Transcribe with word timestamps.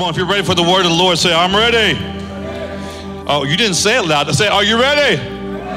Come 0.00 0.06
on, 0.06 0.14
if 0.14 0.16
you're 0.16 0.26
ready 0.26 0.42
for 0.42 0.54
the 0.54 0.62
word 0.62 0.86
of 0.86 0.92
the 0.92 0.96
Lord, 0.96 1.18
say, 1.18 1.30
I'm 1.30 1.54
ready. 1.54 1.94
Oh, 3.28 3.44
you 3.44 3.54
didn't 3.54 3.74
say 3.74 3.98
it 3.98 4.06
loud. 4.06 4.30
I 4.30 4.32
say, 4.32 4.48
Are 4.48 4.64
you 4.64 4.80
ready? 4.80 5.20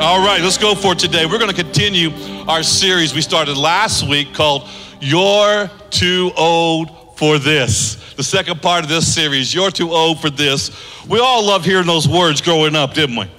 All 0.01 0.25
right, 0.25 0.42
let's 0.42 0.57
go 0.57 0.75
for 0.75 0.93
it 0.93 0.99
today. 0.99 1.25
We're 1.25 1.39
going 1.39 1.53
to 1.53 1.61
continue 1.61 2.10
our 2.47 2.63
series 2.63 3.13
we 3.13 3.20
started 3.20 3.57
last 3.57 4.07
week 4.07 4.33
called 4.33 4.70
You're 5.01 5.70
Too 5.89 6.31
Old 6.38 7.17
for 7.17 7.38
This. 7.38 8.13
The 8.13 8.23
second 8.23 8.62
part 8.62 8.86
of 8.86 8.89
this 8.89 9.13
series, 9.13 9.54
You're 9.54 9.71
Too 9.71 9.91
Old 9.91 10.22
for 10.22 10.29
This. 10.29 10.71
We 11.05 11.19
all 11.19 11.46
love 11.46 11.65
hearing 11.65 11.85
those 11.85 12.08
words 12.08 12.40
growing 12.40 12.78
up, 12.78 12.94
didn't 12.94 13.17
we? 13.17 13.29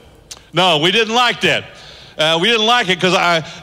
No, 0.53 0.81
we 0.81 0.93
didn't 0.93 1.15
like 1.15 1.41
that. 1.41 1.65
Uh, 2.19 2.39
we 2.43 2.49
didn't 2.49 2.67
like 2.67 2.91
it 2.91 3.01
because 3.01 3.15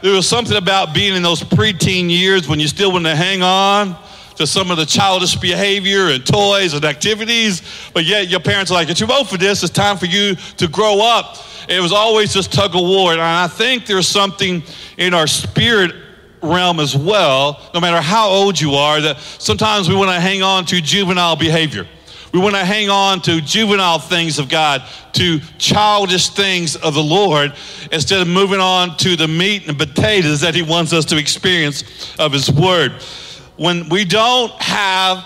there 0.01 0.13
was 0.13 0.27
something 0.27 0.57
about 0.57 0.91
being 0.91 1.13
in 1.13 1.21
those 1.21 1.41
preteen 1.41 2.09
years 2.09 2.47
when 2.47 2.59
you 2.59 2.67
still 2.67 2.91
want 2.91 3.05
to 3.05 3.15
hang 3.15 3.43
on 3.43 3.95
to 4.35 4.47
some 4.47 4.71
of 4.71 4.77
the 4.77 4.85
childish 4.85 5.35
behavior 5.35 6.07
and 6.07 6.25
toys 6.25 6.73
and 6.73 6.83
activities, 6.85 7.61
but 7.93 8.05
yet 8.05 8.27
your 8.27 8.39
parents 8.39 8.71
are 8.71 8.75
like, 8.75 8.87
you're 8.87 8.95
too 8.95 9.11
old 9.11 9.29
for 9.29 9.37
this. 9.37 9.63
It's 9.63 9.71
time 9.71 9.97
for 9.97 10.05
you 10.05 10.35
to 10.57 10.67
grow 10.67 11.01
up. 11.01 11.37
It 11.69 11.81
was 11.81 11.91
always 11.91 12.33
just 12.33 12.51
tug 12.51 12.75
of 12.75 12.81
war. 12.81 13.11
And 13.11 13.21
I 13.21 13.47
think 13.47 13.85
there's 13.85 14.07
something 14.07 14.63
in 14.97 15.13
our 15.13 15.27
spirit 15.27 15.93
realm 16.41 16.79
as 16.79 16.95
well, 16.95 17.61
no 17.73 17.79
matter 17.79 18.01
how 18.01 18.29
old 18.29 18.59
you 18.59 18.73
are, 18.73 18.99
that 19.01 19.19
sometimes 19.19 19.87
we 19.87 19.95
want 19.95 20.09
to 20.09 20.19
hang 20.19 20.41
on 20.41 20.65
to 20.65 20.81
juvenile 20.81 21.35
behavior. 21.35 21.87
We 22.33 22.39
want 22.39 22.55
to 22.55 22.63
hang 22.63 22.89
on 22.89 23.21
to 23.23 23.41
juvenile 23.41 23.99
things 23.99 24.39
of 24.39 24.47
God, 24.47 24.83
to 25.13 25.39
childish 25.57 26.29
things 26.29 26.77
of 26.77 26.93
the 26.93 27.03
Lord, 27.03 27.53
instead 27.91 28.21
of 28.21 28.27
moving 28.27 28.61
on 28.61 28.95
to 28.97 29.17
the 29.17 29.27
meat 29.27 29.67
and 29.67 29.77
potatoes 29.77 30.39
that 30.41 30.55
He 30.55 30.61
wants 30.61 30.93
us 30.93 31.05
to 31.05 31.17
experience 31.17 31.83
of 32.17 32.31
His 32.31 32.49
Word 32.49 32.93
when 33.61 33.87
we 33.89 34.03
don't 34.03 34.51
have 34.53 35.23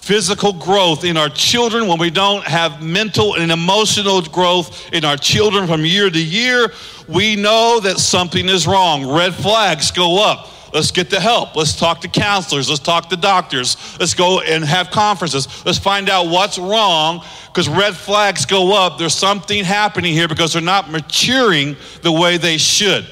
physical 0.00 0.54
growth 0.54 1.04
in 1.04 1.18
our 1.18 1.28
children, 1.28 1.86
when 1.86 1.98
we 1.98 2.08
don't 2.08 2.42
have 2.42 2.82
mental 2.82 3.34
and 3.34 3.52
emotional 3.52 4.22
growth 4.22 4.90
in 4.94 5.04
our 5.04 5.18
children 5.18 5.66
from 5.66 5.84
year 5.84 6.08
to 6.08 6.18
year, 6.18 6.72
we 7.06 7.36
know 7.36 7.78
that 7.80 7.98
something 7.98 8.48
is 8.48 8.66
wrong. 8.66 9.06
Red 9.06 9.34
flags 9.34 9.90
go 9.90 10.24
up. 10.24 10.48
Let's 10.72 10.90
get 10.90 11.10
the 11.10 11.20
help. 11.20 11.54
Let's 11.54 11.76
talk 11.76 12.00
to 12.00 12.08
counselors. 12.08 12.70
Let's 12.70 12.80
talk 12.80 13.10
to 13.10 13.16
doctors. 13.16 13.76
Let's 14.00 14.14
go 14.14 14.40
and 14.40 14.64
have 14.64 14.90
conferences. 14.90 15.46
Let's 15.66 15.78
find 15.78 16.08
out 16.08 16.28
what's 16.28 16.56
wrong 16.56 17.22
because 17.48 17.68
red 17.68 17.94
flags 17.94 18.46
go 18.46 18.74
up. 18.74 18.96
There's 18.96 19.14
something 19.14 19.62
happening 19.62 20.14
here 20.14 20.28
because 20.28 20.54
they're 20.54 20.62
not 20.62 20.90
maturing 20.90 21.76
the 22.00 22.12
way 22.12 22.38
they 22.38 22.56
should. 22.56 23.06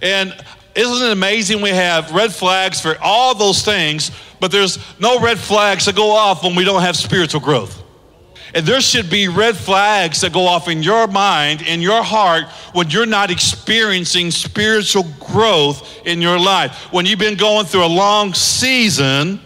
And 0.00 0.34
isn't 0.74 1.06
it 1.06 1.12
amazing 1.12 1.60
we 1.60 1.70
have 1.70 2.12
red 2.12 2.32
flags 2.32 2.80
for 2.80 2.96
all 3.00 3.34
those 3.34 3.62
things, 3.62 4.10
but 4.40 4.50
there's 4.50 4.78
no 4.98 5.20
red 5.20 5.38
flags 5.38 5.86
that 5.86 5.96
go 5.96 6.10
off 6.10 6.42
when 6.42 6.54
we 6.54 6.64
don't 6.64 6.82
have 6.82 6.96
spiritual 6.96 7.40
growth? 7.40 7.82
And 8.54 8.66
there 8.66 8.80
should 8.82 9.08
be 9.08 9.28
red 9.28 9.56
flags 9.56 10.20
that 10.20 10.32
go 10.32 10.46
off 10.46 10.68
in 10.68 10.82
your 10.82 11.06
mind, 11.06 11.62
in 11.62 11.80
your 11.80 12.02
heart, 12.02 12.44
when 12.74 12.90
you're 12.90 13.06
not 13.06 13.30
experiencing 13.30 14.30
spiritual 14.30 15.04
growth 15.18 16.06
in 16.06 16.20
your 16.20 16.38
life. 16.38 16.92
When 16.92 17.06
you've 17.06 17.18
been 17.18 17.38
going 17.38 17.64
through 17.64 17.86
a 17.86 17.86
long 17.86 18.34
season 18.34 19.40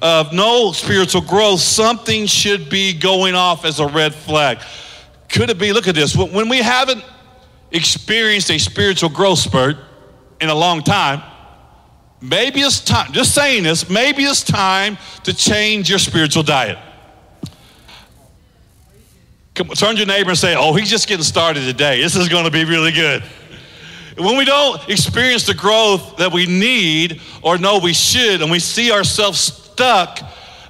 of 0.00 0.32
no 0.32 0.72
spiritual 0.72 1.20
growth, 1.20 1.60
something 1.60 2.26
should 2.26 2.70
be 2.70 2.94
going 2.94 3.34
off 3.34 3.64
as 3.64 3.78
a 3.78 3.88
red 3.88 4.14
flag. 4.14 4.58
Could 5.28 5.50
it 5.50 5.58
be, 5.58 5.72
look 5.72 5.88
at 5.88 5.94
this, 5.94 6.16
when 6.16 6.48
we 6.48 6.58
haven't 6.58 7.04
experienced 7.72 8.50
a 8.50 8.58
spiritual 8.58 9.10
growth 9.10 9.38
spurt, 9.38 9.76
in 10.40 10.48
a 10.48 10.54
long 10.54 10.82
time, 10.82 11.22
maybe 12.20 12.60
it's 12.60 12.80
time, 12.80 13.12
just 13.12 13.34
saying 13.34 13.62
this, 13.62 13.88
maybe 13.88 14.24
it's 14.24 14.42
time 14.42 14.98
to 15.24 15.34
change 15.34 15.88
your 15.88 15.98
spiritual 15.98 16.42
diet. 16.42 16.78
Come, 19.54 19.68
turn 19.68 19.92
to 19.92 19.98
your 19.98 20.06
neighbor 20.06 20.30
and 20.30 20.38
say, 20.38 20.54
Oh, 20.54 20.74
he's 20.74 20.90
just 20.90 21.08
getting 21.08 21.24
started 21.24 21.60
today. 21.60 22.02
This 22.02 22.14
is 22.14 22.28
going 22.28 22.44
to 22.44 22.50
be 22.50 22.64
really 22.64 22.92
good. 22.92 23.22
When 24.18 24.36
we 24.36 24.44
don't 24.44 24.86
experience 24.88 25.46
the 25.46 25.54
growth 25.54 26.16
that 26.18 26.32
we 26.32 26.46
need 26.46 27.20
or 27.42 27.58
know 27.58 27.78
we 27.78 27.92
should, 27.92 28.42
and 28.42 28.50
we 28.50 28.58
see 28.58 28.90
ourselves 28.90 29.38
stuck, 29.40 30.20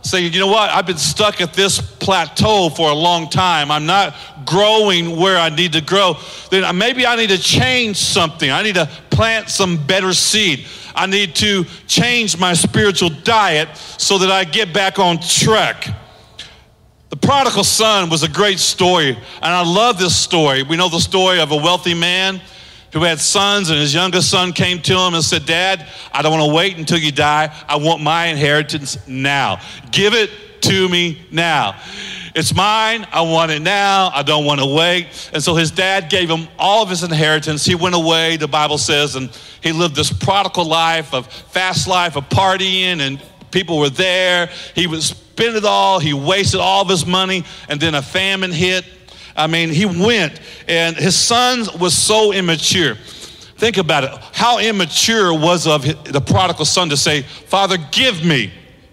saying, 0.06 0.33
you 0.33 0.41
know 0.41 0.47
what, 0.47 0.71
I've 0.71 0.87
been 0.87 0.97
stuck 0.97 1.41
at 1.41 1.53
this 1.53 1.81
plateau 1.81 2.71
for 2.71 2.91
a 2.91 2.94
long 2.94 3.28
time. 3.28 3.71
I'm 3.71 3.87
not 3.87 4.15
growing 4.47 5.17
where 5.17 5.37
I 5.37 5.49
need 5.49 5.72
to 5.72 5.81
grow. 5.81 6.15
Then 6.50 6.77
maybe 6.78 7.06
I 7.06 7.17
need 7.17 7.31
to 7.31 7.39
change 7.39 7.97
something. 7.97 8.50
I 8.50 8.62
need 8.62 8.77
to 8.77 8.89
plant 9.11 9.50
some 9.50 9.84
better 9.87 10.12
seed. 10.12 10.66
I 10.95 11.06
need 11.06 11.34
to 11.37 11.65
change 11.87 12.39
my 12.39 12.55
spiritual 12.55 13.11
diet 13.11 13.77
so 13.99 14.19
that 14.19 14.31
I 14.31 14.45
get 14.45 14.72
back 14.72 14.99
on 14.99 15.19
track. 15.19 15.89
The 17.09 17.16
prodigal 17.16 17.65
son 17.65 18.09
was 18.09 18.22
a 18.22 18.28
great 18.28 18.59
story, 18.59 19.11
and 19.11 19.45
I 19.45 19.65
love 19.65 19.99
this 19.99 20.16
story. 20.16 20.62
We 20.62 20.77
know 20.77 20.89
the 20.89 21.00
story 21.00 21.41
of 21.41 21.50
a 21.50 21.56
wealthy 21.56 21.95
man 21.95 22.41
who 22.93 23.03
had 23.03 23.21
sons, 23.21 23.71
and 23.71 23.79
his 23.79 23.93
youngest 23.93 24.31
son 24.31 24.53
came 24.53 24.81
to 24.83 24.93
him 24.99 25.15
and 25.15 25.23
said, 25.23 25.47
Dad, 25.47 25.87
I 26.13 26.23
don't 26.23 26.39
want 26.39 26.51
to 26.51 26.55
wait 26.55 26.79
until 26.79 26.99
you 26.99 27.13
die. 27.13 27.55
I 27.69 27.77
want 27.77 28.03
my 28.03 28.27
inheritance 28.27 29.07
now. 29.07 29.61
Give 29.91 30.15
it 30.15 30.31
to 30.63 30.89
me 30.89 31.21
now. 31.31 31.79
It's 32.35 32.55
mine. 32.55 33.07
I 33.13 33.23
want 33.23 33.51
it 33.51 33.63
now. 33.63 34.11
I 34.13 34.23
don't 34.23 34.45
want 34.45 34.61
to 34.61 34.67
wait. 34.67 35.31
And 35.33 35.43
so 35.43 35.55
his 35.55 35.71
dad 35.71 36.11
gave 36.11 36.29
him 36.29 36.49
all 36.59 36.83
of 36.83 36.91
his 36.91 37.03
inheritance. 37.03 37.65
He 37.65 37.75
went 37.75 37.95
away, 37.95 38.37
the 38.37 38.47
Bible 38.47 38.77
says, 38.77 39.17
and 39.17 39.31
he 39.63 39.73
lived 39.73 39.97
this 39.97 40.13
prodigal 40.13 40.67
life 40.67 41.15
of 41.15 41.33
fast 41.33 41.89
life 41.89 42.15
of 42.15 42.29
partying 42.29 43.01
and 43.01 43.23
people 43.51 43.79
were 43.79 43.89
there. 43.89 44.51
He 44.75 44.87
would 44.87 45.03
spend 45.03 45.57
it 45.57 45.65
all. 45.65 45.99
He 45.99 46.13
wasted 46.13 46.61
all 46.61 46.83
of 46.83 46.91
his 46.91 47.07
money 47.07 47.45
and 47.71 47.81
then 47.81 47.95
a 47.95 48.03
famine 48.03 48.53
hit. 48.53 48.85
I 49.37 49.47
mean, 49.47 49.71
he 49.71 49.87
went 49.87 50.41
and 50.67 50.97
his 50.97 51.17
son 51.17 51.67
was 51.79 51.97
so 51.97 52.33
immature. 52.33 52.95
Think 53.57 53.79
about 53.79 54.05
it. 54.05 54.11
How 54.33 54.59
immature 54.59 55.33
was 55.33 55.67
of 55.67 55.83
the 56.05 56.21
prodigal 56.21 56.65
son 56.65 56.91
to 56.91 56.97
say, 56.97 57.23
Father, 57.23 57.79
give 57.91 58.25
me, 58.25 58.53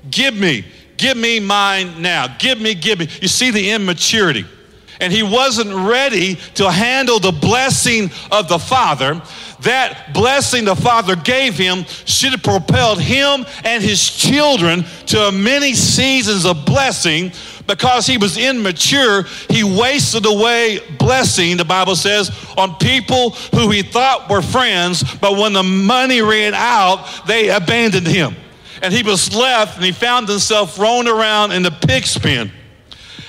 give 0.09 0.35
me. 0.35 0.65
Give 0.97 1.17
me 1.17 1.39
mine 1.39 2.01
now. 2.01 2.27
Give 2.37 2.61
me, 2.61 2.75
give 2.75 2.99
me. 2.99 3.09
You 3.21 3.27
see 3.27 3.51
the 3.51 3.71
immaturity. 3.71 4.45
And 5.01 5.11
he 5.11 5.23
wasn't 5.23 5.73
ready 5.73 6.35
to 6.55 6.71
handle 6.71 7.19
the 7.19 7.31
blessing 7.31 8.09
of 8.31 8.47
the 8.47 8.59
Father. 8.59 9.21
That 9.61 10.13
blessing 10.13 10.65
the 10.65 10.75
Father 10.75 11.15
gave 11.15 11.57
him 11.57 11.83
should 12.05 12.31
have 12.31 12.43
propelled 12.43 13.01
him 13.01 13.45
and 13.63 13.83
his 13.83 14.01
children 14.09 14.85
to 15.07 15.31
many 15.31 15.73
seasons 15.73 16.45
of 16.45 16.65
blessing. 16.65 17.31
Because 17.65 18.05
he 18.05 18.17
was 18.17 18.37
immature, 18.37 19.23
he 19.49 19.63
wasted 19.63 20.25
away 20.25 20.79
blessing, 20.99 21.55
the 21.55 21.63
Bible 21.65 21.95
says, 21.95 22.29
on 22.57 22.75
people 22.75 23.31
who 23.55 23.69
he 23.71 23.81
thought 23.81 24.29
were 24.29 24.41
friends, 24.41 25.03
but 25.21 25.37
when 25.37 25.53
the 25.53 25.63
money 25.63 26.21
ran 26.21 26.53
out, 26.53 27.07
they 27.25 27.49
abandoned 27.49 28.07
him 28.07 28.35
and 28.83 28.93
he 28.93 29.01
was 29.01 29.33
left 29.33 29.77
and 29.77 29.85
he 29.85 29.93
found 29.93 30.27
himself 30.27 30.75
thrown 30.75 31.07
around 31.07 31.53
in 31.53 31.63
the 31.63 31.71
pig 31.71 32.03
pen. 32.21 32.51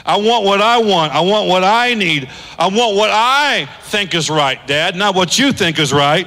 I 0.05 0.17
want 0.17 0.45
what 0.45 0.61
I 0.61 0.79
want. 0.79 1.15
I 1.15 1.21
want 1.21 1.49
what 1.49 1.63
I 1.63 1.95
need. 1.95 2.29
I 2.59 2.67
want 2.67 2.97
what 2.97 3.11
I 3.11 3.67
think 3.85 4.15
is 4.15 4.29
right, 4.29 4.65
Dad, 4.67 4.97
not 4.97 5.15
what 5.15 5.39
you 5.39 5.53
think 5.53 5.79
is 5.79 5.93
right. 5.93 6.27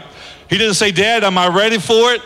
He 0.49 0.57
didn't 0.57 0.75
say, 0.75 0.91
Dad, 0.91 1.25
am 1.25 1.37
I 1.37 1.49
ready 1.49 1.77
for 1.77 2.13
it? 2.13 2.21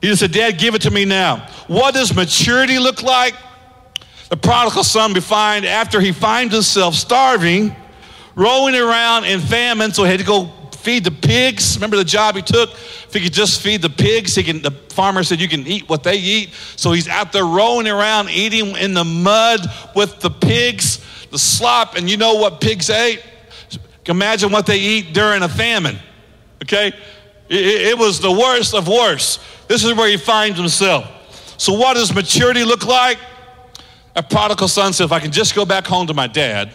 He 0.00 0.08
just 0.08 0.20
said, 0.20 0.32
Dad, 0.32 0.58
give 0.58 0.74
it 0.74 0.82
to 0.82 0.90
me 0.90 1.04
now. 1.04 1.46
What 1.66 1.92
does 1.92 2.16
maturity 2.16 2.78
look 2.78 3.02
like? 3.02 3.34
The 4.28 4.36
prodigal 4.36 4.84
son 4.84 5.14
we 5.14 5.20
find 5.20 5.64
after 5.64 6.00
he 6.00 6.12
finds 6.12 6.52
himself 6.52 6.94
starving, 6.94 7.74
rolling 8.34 8.74
around 8.74 9.24
in 9.24 9.40
famine, 9.40 9.92
so 9.92 10.04
he 10.04 10.10
had 10.10 10.20
to 10.20 10.26
go 10.26 10.50
feed 10.88 11.04
the 11.04 11.10
pigs. 11.10 11.76
Remember 11.76 11.96
the 11.96 12.04
job 12.04 12.36
he 12.36 12.42
took? 12.42 12.70
If 12.70 13.12
he 13.12 13.20
could 13.20 13.32
just 13.32 13.60
feed 13.60 13.82
the 13.82 13.90
pigs, 13.90 14.34
he 14.34 14.42
can, 14.42 14.62
the 14.62 14.70
farmer 14.70 15.22
said, 15.22 15.40
You 15.40 15.48
can 15.48 15.66
eat 15.66 15.88
what 15.88 16.02
they 16.02 16.16
eat. 16.16 16.52
So 16.76 16.92
he's 16.92 17.08
out 17.08 17.32
there 17.32 17.44
rolling 17.44 17.88
around, 17.88 18.30
eating 18.30 18.76
in 18.76 18.94
the 18.94 19.04
mud 19.04 19.60
with 19.94 20.20
the 20.20 20.30
pigs, 20.30 21.04
the 21.30 21.38
slop. 21.38 21.96
And 21.96 22.08
you 22.08 22.16
know 22.16 22.34
what 22.34 22.60
pigs 22.60 22.90
ate? 22.90 23.22
Imagine 24.06 24.50
what 24.50 24.64
they 24.64 24.78
eat 24.78 25.12
during 25.12 25.42
a 25.42 25.48
famine. 25.48 25.98
Okay? 26.62 26.88
It, 27.48 27.64
it 27.88 27.98
was 27.98 28.20
the 28.20 28.32
worst 28.32 28.74
of 28.74 28.88
worst. 28.88 29.40
This 29.68 29.84
is 29.84 29.94
where 29.94 30.08
he 30.08 30.16
finds 30.16 30.58
himself. 30.58 31.06
So, 31.58 31.74
what 31.74 31.94
does 31.94 32.14
maturity 32.14 32.64
look 32.64 32.86
like? 32.86 33.18
A 34.18 34.22
prodigal 34.22 34.66
son 34.66 34.92
said, 34.92 35.04
If 35.04 35.12
I 35.12 35.20
can 35.20 35.30
just 35.30 35.54
go 35.54 35.64
back 35.64 35.86
home 35.86 36.08
to 36.08 36.14
my 36.14 36.26
dad 36.26 36.74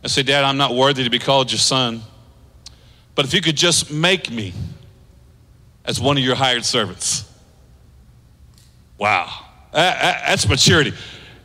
and 0.00 0.12
say, 0.12 0.22
Dad, 0.22 0.44
I'm 0.44 0.56
not 0.56 0.76
worthy 0.76 1.02
to 1.02 1.10
be 1.10 1.18
called 1.18 1.50
your 1.50 1.58
son. 1.58 2.02
But 3.16 3.24
if 3.24 3.34
you 3.34 3.40
could 3.40 3.56
just 3.56 3.90
make 3.90 4.30
me 4.30 4.54
as 5.84 6.00
one 6.00 6.16
of 6.16 6.22
your 6.22 6.36
hired 6.36 6.64
servants. 6.64 7.28
Wow. 8.96 9.28
That's 9.72 10.48
maturity. 10.48 10.92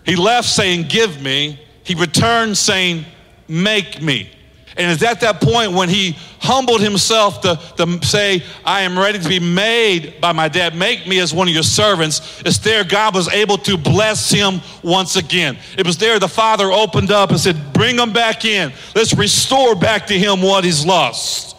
He 0.06 0.16
left 0.16 0.48
saying, 0.48 0.88
Give 0.88 1.20
me. 1.20 1.60
He 1.84 1.96
returned 1.96 2.56
saying, 2.56 3.06
Make 3.48 4.04
me. 4.04 4.30
And 4.78 4.92
it's 4.92 5.02
at 5.02 5.22
that 5.22 5.42
point 5.42 5.72
when 5.72 5.90
he 5.90 6.16
humbled 6.50 6.82
himself 6.82 7.42
to, 7.42 7.60
to 7.78 8.04
say, 8.04 8.44
I 8.66 8.82
am 8.82 8.98
ready 8.98 9.20
to 9.20 9.30
be 9.30 9.40
made 9.40 10.20
by 10.20 10.32
my 10.32 10.48
dad. 10.48 10.76
Make 10.76 11.06
me 11.06 11.20
as 11.20 11.32
one 11.32 11.48
of 11.48 11.54
your 11.54 11.62
servants. 11.62 12.42
It's 12.44 12.58
there 12.58 12.84
God 12.84 13.14
was 13.14 13.28
able 13.30 13.60
to 13.60 13.78
bless 13.78 14.32
him 14.32 14.62
once 14.84 15.16
again. 15.16 15.60
It 15.78 15.86
was 15.86 15.98
there 16.00 16.18
the 16.18 16.28
father 16.28 16.72
opened 16.72 17.12
up 17.12 17.30
and 17.30 17.40
said, 17.40 17.72
Bring 17.72 18.00
him 18.00 18.12
back 18.12 18.46
in. 18.46 18.74
Let's 18.96 19.14
restore 19.14 19.76
back 19.76 20.08
to 20.08 20.18
him 20.18 20.42
what 20.42 20.64
he's 20.64 20.84
lost. 20.84 21.56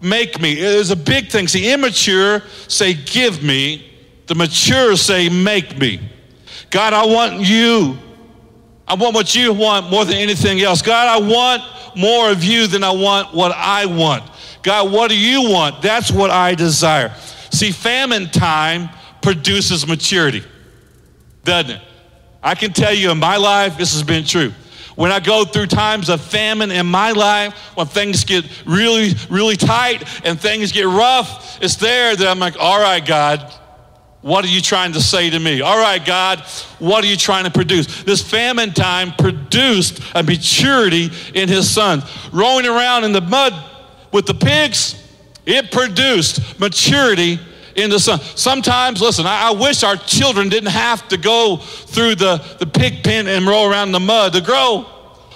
Make 0.00 0.40
me. 0.40 0.52
It 0.52 0.58
is 0.58 0.90
a 0.90 0.96
big 0.96 1.28
thing. 1.28 1.46
See, 1.46 1.72
immature 1.72 2.42
say, 2.66 2.94
Give 2.94 3.40
me. 3.40 3.88
The 4.26 4.34
mature 4.34 4.96
say, 4.96 5.28
Make 5.28 5.78
me. 5.78 6.00
God, 6.70 6.92
I 6.92 7.06
want 7.06 7.40
you. 7.40 7.98
I 8.86 8.94
want 8.94 9.14
what 9.14 9.34
you 9.34 9.52
want 9.52 9.90
more 9.90 10.04
than 10.04 10.16
anything 10.16 10.60
else. 10.60 10.82
God, 10.82 11.08
I 11.08 11.26
want 11.26 11.62
more 11.96 12.30
of 12.30 12.44
you 12.44 12.66
than 12.66 12.84
I 12.84 12.90
want 12.90 13.34
what 13.34 13.52
I 13.52 13.86
want. 13.86 14.24
God, 14.62 14.92
what 14.92 15.10
do 15.10 15.18
you 15.18 15.50
want? 15.50 15.82
That's 15.82 16.10
what 16.10 16.30
I 16.30 16.54
desire. 16.54 17.14
See, 17.50 17.70
famine 17.70 18.28
time 18.30 18.90
produces 19.22 19.86
maturity, 19.86 20.42
doesn't 21.44 21.76
it? 21.76 21.82
I 22.42 22.54
can 22.54 22.72
tell 22.72 22.92
you 22.92 23.10
in 23.10 23.18
my 23.18 23.36
life, 23.36 23.78
this 23.78 23.94
has 23.94 24.02
been 24.02 24.24
true. 24.24 24.52
When 24.96 25.10
I 25.10 25.18
go 25.18 25.44
through 25.44 25.66
times 25.66 26.08
of 26.08 26.20
famine 26.20 26.70
in 26.70 26.86
my 26.86 27.10
life, 27.12 27.54
when 27.74 27.86
things 27.86 28.24
get 28.24 28.44
really, 28.66 29.14
really 29.28 29.56
tight 29.56 30.04
and 30.24 30.38
things 30.38 30.72
get 30.72 30.86
rough, 30.86 31.58
it's 31.62 31.76
there 31.76 32.14
that 32.14 32.26
I'm 32.26 32.38
like, 32.38 32.56
all 32.60 32.80
right, 32.80 33.04
God, 33.04 33.52
what 34.24 34.42
are 34.42 34.48
you 34.48 34.62
trying 34.62 34.94
to 34.94 35.02
say 35.02 35.28
to 35.28 35.38
me? 35.38 35.60
All 35.60 35.78
right, 35.78 36.02
God, 36.02 36.40
what 36.78 37.04
are 37.04 37.06
you 37.06 37.16
trying 37.16 37.44
to 37.44 37.50
produce? 37.50 38.04
This 38.04 38.22
famine 38.22 38.72
time 38.72 39.12
produced 39.12 40.00
a 40.14 40.22
maturity 40.22 41.10
in 41.34 41.46
his 41.46 41.70
son. 41.70 42.02
Rolling 42.32 42.64
around 42.64 43.04
in 43.04 43.12
the 43.12 43.20
mud 43.20 43.52
with 44.12 44.24
the 44.24 44.32
pigs, 44.32 44.94
it 45.44 45.70
produced 45.70 46.58
maturity 46.58 47.38
in 47.74 47.90
the 47.90 48.00
son. 48.00 48.18
Sometimes, 48.18 49.02
listen, 49.02 49.26
I, 49.26 49.48
I, 49.48 49.50
wish 49.50 49.82
our 49.82 49.96
children 49.96 50.48
didn't 50.48 50.70
have 50.70 51.06
to 51.08 51.18
go 51.18 51.58
through 51.58 52.14
the, 52.14 52.38
the 52.58 52.66
pig 52.66 53.04
pen 53.04 53.26
and 53.26 53.46
roll 53.46 53.70
around 53.70 53.88
in 53.88 53.92
the 53.92 54.00
mud 54.00 54.32
to 54.32 54.40
grow. 54.40 54.86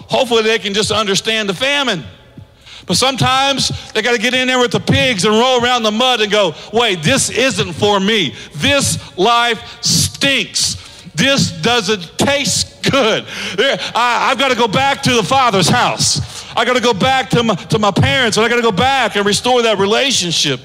Hopefully, 0.08 0.44
they 0.44 0.58
can 0.58 0.72
just 0.72 0.92
understand 0.92 1.46
the 1.46 1.54
famine. 1.54 2.04
But 2.88 2.96
sometimes 2.96 3.92
they 3.92 4.00
got 4.00 4.12
to 4.12 4.18
get 4.18 4.32
in 4.32 4.48
there 4.48 4.58
with 4.58 4.72
the 4.72 4.80
pigs 4.80 5.26
and 5.26 5.34
roll 5.34 5.62
around 5.62 5.82
the 5.82 5.92
mud 5.92 6.22
and 6.22 6.32
go, 6.32 6.54
wait, 6.72 7.02
this 7.02 7.28
isn't 7.28 7.74
for 7.74 8.00
me. 8.00 8.34
This 8.54 9.16
life 9.18 9.84
stinks. 9.84 10.76
This 11.14 11.50
doesn't 11.50 12.16
taste 12.16 12.82
good. 12.90 13.26
I, 13.58 14.28
have 14.30 14.38
got 14.38 14.48
to 14.48 14.56
go 14.56 14.68
back 14.68 15.02
to 15.02 15.12
the 15.12 15.22
Father's 15.22 15.68
house. 15.68 16.46
I 16.56 16.64
got 16.64 16.76
to 16.76 16.82
go 16.82 16.94
back 16.94 17.28
to 17.30 17.42
my, 17.42 17.54
to 17.56 17.78
my 17.78 17.90
parents 17.90 18.38
and 18.38 18.46
I 18.46 18.48
got 18.48 18.56
to 18.56 18.62
go 18.62 18.72
back 18.72 19.16
and 19.16 19.26
restore 19.26 19.62
that 19.62 19.78
relationship. 19.78 20.60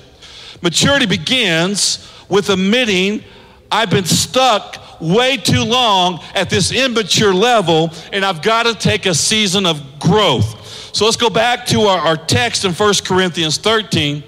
Maturity 0.62 1.06
begins 1.06 2.10
with 2.30 2.50
admitting 2.50 3.22
I've 3.70 3.90
been 3.90 4.06
stuck 4.06 5.02
way 5.02 5.36
too 5.36 5.64
long 5.64 6.24
at 6.36 6.50
this 6.50 6.72
immature 6.72 7.34
level 7.34 7.92
and 8.14 8.24
I've 8.24 8.42
got 8.42 8.64
to 8.64 8.75
take 8.75 9.06
a 9.06 9.14
season 9.14 9.66
of 9.66 10.00
growth. 10.00 10.62
So 10.94 11.06
let's 11.06 11.18
go 11.18 11.31
back 11.31 11.66
to 11.68 11.81
our, 11.81 11.98
our 11.98 12.16
text 12.16 12.66
in 12.66 12.72
1 12.72 12.94
Corinthians 13.04 13.57
13, 13.57 14.24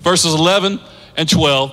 verses 0.00 0.34
11 0.34 0.80
and 1.16 1.28
12. 1.28 1.72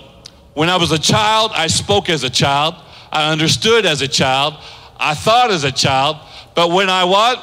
When 0.54 0.70
I 0.70 0.78
was 0.78 0.92
a 0.92 1.00
child, 1.00 1.52
I 1.56 1.66
spoke 1.66 2.10
as 2.10 2.24
a 2.24 2.30
child. 2.30 2.76
I 3.12 3.32
understood 3.32 3.88
as 3.88 4.04
a 4.04 4.08
child. 4.08 4.54
I 4.98 5.16
thought 5.16 5.50
as 5.50 5.64
a 5.64 5.72
child. 5.72 6.18
But 6.56 6.70
when 6.70 6.92
I 6.92 7.06
what? 7.06 7.42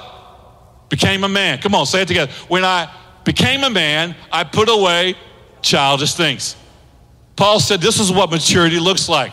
Became 0.91 1.25
a 1.25 1.29
man. 1.29 1.59
Come 1.59 1.75
on, 1.75 1.87
say 1.87 2.03
it 2.03 2.09
together. 2.09 2.31
When 2.47 2.65
I 2.65 2.89
became 3.25 3.65
a 3.65 3.71
man, 3.71 4.15
I 4.31 4.45
put 4.45 4.69
away 4.69 5.17
childish 5.61 6.15
things. 6.15 6.55
Paul 7.35 7.59
said 7.59 7.81
this 7.81 7.99
is 7.99 8.13
what 8.13 8.31
maturity 8.31 8.79
looks 8.79 9.09
like. 9.09 9.33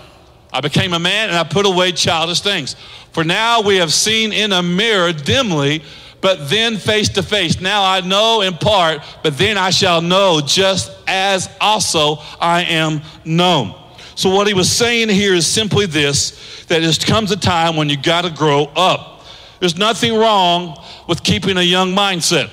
I 0.51 0.61
became 0.61 0.93
a 0.93 0.99
man 0.99 1.29
and 1.29 1.37
I 1.37 1.43
put 1.43 1.67
away 1.67 1.91
childish 1.91 2.41
things. 2.41 2.75
For 3.11 3.23
now 3.23 3.61
we 3.61 3.77
have 3.77 3.93
seen 3.93 4.33
in 4.33 4.51
a 4.53 4.63
mirror 4.63 5.13
dimly, 5.13 5.83
but 6.21 6.49
then 6.49 6.77
face 6.77 7.09
to 7.09 7.23
face. 7.23 7.61
Now 7.61 7.83
I 7.83 8.01
know 8.01 8.41
in 8.41 8.53
part, 8.55 9.01
but 9.23 9.37
then 9.37 9.57
I 9.57 9.69
shall 9.69 10.01
know 10.01 10.41
just 10.45 10.91
as 11.07 11.49
also 11.61 12.17
I 12.39 12.63
am 12.63 13.01
known. 13.23 13.75
So, 14.15 14.29
what 14.29 14.47
he 14.47 14.53
was 14.53 14.69
saying 14.69 15.09
here 15.09 15.33
is 15.33 15.47
simply 15.47 15.85
this 15.85 16.65
that 16.65 16.81
there 16.81 16.93
comes 17.07 17.31
a 17.31 17.37
time 17.37 17.75
when 17.75 17.89
you 17.89 17.97
got 17.97 18.23
to 18.23 18.29
grow 18.29 18.65
up. 18.75 19.23
There's 19.59 19.77
nothing 19.77 20.13
wrong 20.13 20.81
with 21.07 21.23
keeping 21.23 21.57
a 21.57 21.61
young 21.61 21.95
mindset. 21.95 22.49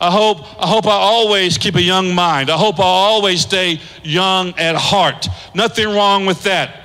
I 0.00 0.10
hope, 0.10 0.38
I 0.62 0.66
hope 0.66 0.86
I 0.86 0.92
always 0.92 1.58
keep 1.58 1.74
a 1.74 1.82
young 1.82 2.14
mind. 2.14 2.50
I 2.50 2.56
hope 2.56 2.80
I 2.80 2.84
always 2.84 3.42
stay 3.42 3.80
young 4.02 4.58
at 4.58 4.74
heart. 4.74 5.28
Nothing 5.54 5.88
wrong 5.88 6.24
with 6.24 6.42
that. 6.44 6.84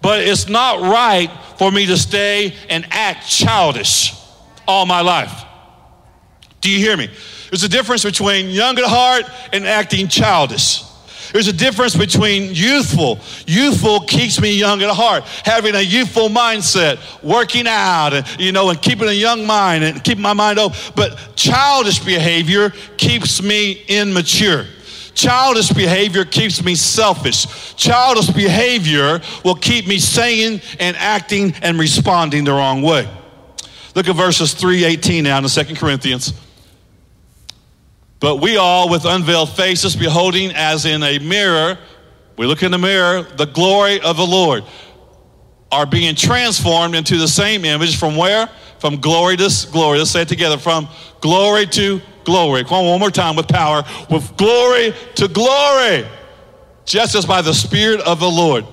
But 0.00 0.22
it's 0.22 0.48
not 0.48 0.80
right 0.80 1.30
for 1.56 1.70
me 1.70 1.86
to 1.86 1.96
stay 1.96 2.54
and 2.68 2.84
act 2.90 3.28
childish 3.28 4.21
all 4.66 4.86
my 4.86 5.00
life. 5.00 5.44
Do 6.60 6.70
you 6.70 6.78
hear 6.78 6.96
me? 6.96 7.08
There's 7.50 7.64
a 7.64 7.68
difference 7.68 8.04
between 8.04 8.48
young 8.50 8.78
at 8.78 8.84
heart 8.84 9.24
and 9.52 9.66
acting 9.66 10.08
childish. 10.08 10.84
There's 11.32 11.48
a 11.48 11.52
difference 11.52 11.96
between 11.96 12.54
youthful. 12.54 13.18
Youthful 13.46 14.00
keeps 14.00 14.40
me 14.40 14.54
young 14.56 14.82
at 14.82 14.90
heart, 14.90 15.24
having 15.44 15.74
a 15.74 15.80
youthful 15.80 16.28
mindset, 16.28 16.98
working 17.22 17.66
out, 17.66 18.12
and 18.12 18.26
you 18.38 18.52
know, 18.52 18.68
and 18.68 18.80
keeping 18.80 19.08
a 19.08 19.12
young 19.12 19.46
mind 19.46 19.82
and 19.82 20.04
keeping 20.04 20.22
my 20.22 20.34
mind 20.34 20.58
open. 20.58 20.78
But 20.94 21.18
childish 21.34 22.00
behavior 22.00 22.70
keeps 22.98 23.42
me 23.42 23.82
immature. 23.88 24.66
Childish 25.14 25.70
behavior 25.70 26.24
keeps 26.24 26.62
me 26.64 26.74
selfish. 26.74 27.74
Childish 27.76 28.28
behavior 28.30 29.20
will 29.44 29.54
keep 29.54 29.86
me 29.86 29.98
saying 29.98 30.60
and 30.80 30.96
acting 30.96 31.54
and 31.62 31.78
responding 31.78 32.44
the 32.44 32.52
wrong 32.52 32.82
way. 32.82 33.08
Look 33.94 34.08
at 34.08 34.16
verses 34.16 34.54
318 34.54 35.24
now 35.24 35.36
in 35.36 35.42
the 35.42 35.48
Second 35.48 35.76
Corinthians. 35.76 36.32
But 38.20 38.36
we 38.36 38.56
all, 38.56 38.88
with 38.88 39.04
unveiled 39.04 39.50
faces, 39.50 39.96
beholding 39.96 40.52
as 40.52 40.84
in 40.86 41.02
a 41.02 41.18
mirror, 41.18 41.78
we 42.36 42.46
look 42.46 42.62
in 42.62 42.70
the 42.70 42.78
mirror, 42.78 43.22
the 43.22 43.46
glory 43.46 44.00
of 44.00 44.16
the 44.16 44.26
Lord, 44.26 44.64
are 45.70 45.86
being 45.86 46.14
transformed 46.14 46.94
into 46.94 47.16
the 47.16 47.28
same 47.28 47.64
image 47.64 47.98
from 47.98 48.16
where? 48.16 48.48
From 48.78 49.00
glory 49.00 49.36
to 49.38 49.50
glory. 49.72 49.98
Let's 49.98 50.10
say 50.10 50.22
it 50.22 50.28
together. 50.28 50.58
From 50.58 50.88
glory 51.20 51.66
to 51.66 52.00
glory. 52.24 52.62
Come 52.64 52.78
on, 52.78 52.86
one 52.86 53.00
more 53.00 53.10
time 53.10 53.36
with 53.36 53.48
power. 53.48 53.82
With 54.10 54.36
glory 54.36 54.94
to 55.16 55.28
glory. 55.28 56.06
Just 56.84 57.14
as 57.14 57.26
by 57.26 57.42
the 57.42 57.54
Spirit 57.54 58.00
of 58.00 58.20
the 58.20 58.30
Lord 58.30 58.64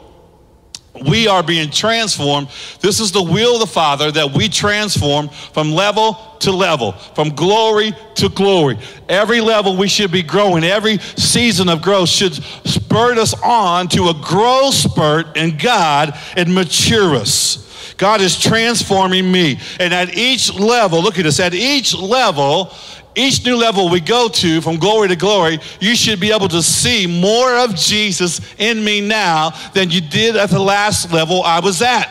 we 1.07 1.27
are 1.27 1.43
being 1.43 1.71
transformed. 1.71 2.49
This 2.79 2.99
is 2.99 3.11
the 3.11 3.23
will 3.23 3.55
of 3.55 3.61
the 3.61 3.67
Father 3.67 4.11
that 4.11 4.31
we 4.31 4.49
transform 4.49 5.29
from 5.29 5.71
level 5.71 6.17
to 6.39 6.51
level, 6.51 6.93
from 6.93 7.29
glory 7.29 7.93
to 8.15 8.29
glory. 8.29 8.77
Every 9.07 9.41
level 9.41 9.75
we 9.75 9.87
should 9.87 10.11
be 10.11 10.23
growing. 10.23 10.63
Every 10.63 10.97
season 10.97 11.69
of 11.69 11.81
growth 11.81 12.09
should 12.09 12.33
spur 12.33 13.17
us 13.19 13.33
on 13.43 13.87
to 13.89 14.09
a 14.09 14.13
growth 14.13 14.73
spurt 14.73 15.37
in 15.37 15.57
God 15.57 16.17
and 16.35 16.53
mature 16.53 17.15
us. 17.15 17.65
God 17.97 18.21
is 18.21 18.39
transforming 18.39 19.29
me. 19.29 19.59
And 19.79 19.93
at 19.93 20.15
each 20.17 20.53
level, 20.53 21.01
look 21.01 21.19
at 21.19 21.23
this, 21.23 21.39
at 21.39 21.53
each 21.53 21.93
level, 21.93 22.73
each 23.19 23.45
new 23.45 23.55
level 23.55 23.89
we 23.89 23.99
go 23.99 24.29
to 24.29 24.61
from 24.61 24.77
glory 24.77 25.09
to 25.09 25.15
glory, 25.15 25.59
you 25.79 25.95
should 25.95 26.19
be 26.19 26.31
able 26.31 26.47
to 26.47 26.63
see 26.63 27.05
more 27.05 27.53
of 27.57 27.75
Jesus 27.75 28.41
in 28.57 28.83
me 28.83 29.01
now 29.01 29.51
than 29.73 29.89
you 29.89 30.01
did 30.01 30.35
at 30.35 30.49
the 30.49 30.59
last 30.59 31.11
level 31.11 31.43
I 31.43 31.59
was 31.59 31.81
at. 31.81 32.09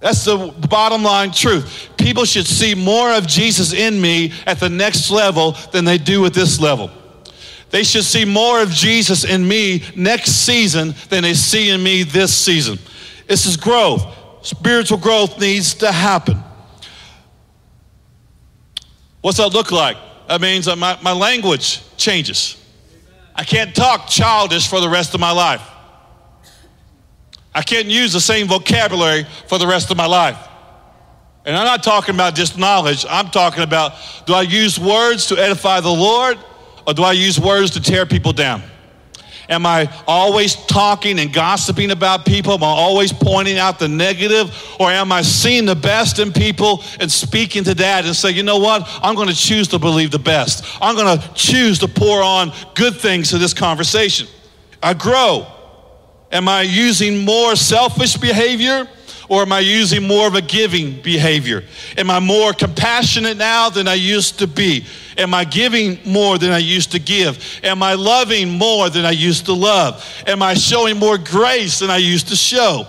That's 0.00 0.24
the 0.24 0.54
bottom 0.68 1.02
line 1.02 1.30
truth. 1.30 1.90
People 1.96 2.24
should 2.24 2.46
see 2.46 2.74
more 2.74 3.12
of 3.12 3.26
Jesus 3.26 3.72
in 3.72 4.00
me 4.00 4.32
at 4.46 4.60
the 4.60 4.68
next 4.68 5.10
level 5.10 5.52
than 5.72 5.84
they 5.84 5.98
do 5.98 6.26
at 6.26 6.34
this 6.34 6.60
level. 6.60 6.90
They 7.70 7.82
should 7.82 8.04
see 8.04 8.24
more 8.24 8.60
of 8.60 8.70
Jesus 8.70 9.24
in 9.24 9.48
me 9.48 9.82
next 9.96 10.32
season 10.46 10.94
than 11.08 11.22
they 11.22 11.34
see 11.34 11.70
in 11.70 11.82
me 11.82 12.02
this 12.02 12.34
season. 12.34 12.78
This 13.26 13.46
is 13.46 13.56
growth. 13.56 14.06
Spiritual 14.42 14.98
growth 14.98 15.40
needs 15.40 15.74
to 15.74 15.90
happen. 15.90 16.38
What's 19.24 19.38
that 19.38 19.54
look 19.54 19.72
like? 19.72 19.96
That 20.28 20.42
means 20.42 20.66
that 20.66 20.76
my, 20.76 20.98
my 21.00 21.12
language 21.12 21.80
changes. 21.96 22.62
I 23.34 23.42
can't 23.42 23.74
talk 23.74 24.06
childish 24.06 24.68
for 24.68 24.82
the 24.82 24.88
rest 24.90 25.14
of 25.14 25.20
my 25.20 25.30
life. 25.30 25.62
I 27.54 27.62
can't 27.62 27.86
use 27.86 28.12
the 28.12 28.20
same 28.20 28.46
vocabulary 28.48 29.24
for 29.48 29.56
the 29.56 29.66
rest 29.66 29.90
of 29.90 29.96
my 29.96 30.04
life. 30.04 30.36
And 31.46 31.56
I'm 31.56 31.64
not 31.64 31.82
talking 31.82 32.14
about 32.14 32.34
just 32.34 32.58
knowledge. 32.58 33.06
I'm 33.08 33.30
talking 33.30 33.62
about 33.62 33.94
do 34.26 34.34
I 34.34 34.42
use 34.42 34.78
words 34.78 35.28
to 35.28 35.38
edify 35.38 35.80
the 35.80 35.88
Lord 35.88 36.36
or 36.86 36.92
do 36.92 37.02
I 37.02 37.12
use 37.12 37.40
words 37.40 37.70
to 37.70 37.80
tear 37.80 38.04
people 38.04 38.34
down? 38.34 38.62
Am 39.48 39.66
I 39.66 39.92
always 40.06 40.54
talking 40.54 41.18
and 41.18 41.32
gossiping 41.32 41.90
about 41.90 42.24
people? 42.24 42.54
Am 42.54 42.62
I 42.62 42.66
always 42.66 43.12
pointing 43.12 43.58
out 43.58 43.78
the 43.78 43.88
negative? 43.88 44.54
Or 44.80 44.90
am 44.90 45.12
I 45.12 45.22
seeing 45.22 45.66
the 45.66 45.74
best 45.74 46.18
in 46.18 46.32
people 46.32 46.82
and 47.00 47.10
speaking 47.10 47.64
to 47.64 47.74
that 47.74 48.06
and 48.06 48.16
say, 48.16 48.30
you 48.30 48.42
know 48.42 48.58
what? 48.58 48.82
I'm 49.02 49.14
going 49.14 49.28
to 49.28 49.34
choose 49.34 49.68
to 49.68 49.78
believe 49.78 50.10
the 50.10 50.18
best. 50.18 50.64
I'm 50.80 50.96
going 50.96 51.18
to 51.18 51.34
choose 51.34 51.78
to 51.80 51.88
pour 51.88 52.22
on 52.22 52.52
good 52.74 52.96
things 52.96 53.30
to 53.30 53.38
this 53.38 53.52
conversation. 53.52 54.28
I 54.82 54.94
grow. 54.94 55.46
Am 56.32 56.48
I 56.48 56.62
using 56.62 57.24
more 57.24 57.54
selfish 57.54 58.16
behavior? 58.16 58.88
Or 59.28 59.42
am 59.42 59.52
I 59.52 59.60
using 59.60 60.06
more 60.06 60.26
of 60.26 60.34
a 60.34 60.42
giving 60.42 61.00
behavior? 61.00 61.64
Am 61.96 62.10
I 62.10 62.20
more 62.20 62.52
compassionate 62.52 63.36
now 63.36 63.70
than 63.70 63.88
I 63.88 63.94
used 63.94 64.38
to 64.40 64.46
be? 64.46 64.84
Am 65.16 65.32
I 65.32 65.44
giving 65.44 65.98
more 66.04 66.38
than 66.38 66.50
I 66.50 66.58
used 66.58 66.92
to 66.92 66.98
give? 66.98 67.60
Am 67.62 67.82
I 67.82 67.94
loving 67.94 68.50
more 68.50 68.90
than 68.90 69.04
I 69.04 69.12
used 69.12 69.46
to 69.46 69.52
love? 69.52 70.04
Am 70.26 70.42
I 70.42 70.54
showing 70.54 70.98
more 70.98 71.16
grace 71.16 71.78
than 71.78 71.90
I 71.90 71.98
used 71.98 72.28
to 72.28 72.36
show? 72.36 72.86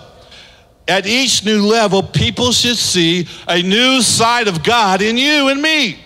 At 0.88 1.06
each 1.06 1.44
new 1.44 1.62
level, 1.62 2.02
people 2.02 2.52
should 2.52 2.76
see 2.76 3.26
a 3.48 3.60
new 3.60 4.02
side 4.02 4.46
of 4.46 4.62
God 4.62 5.02
in 5.02 5.16
you 5.16 5.48
and 5.48 5.60
me. 5.60 5.98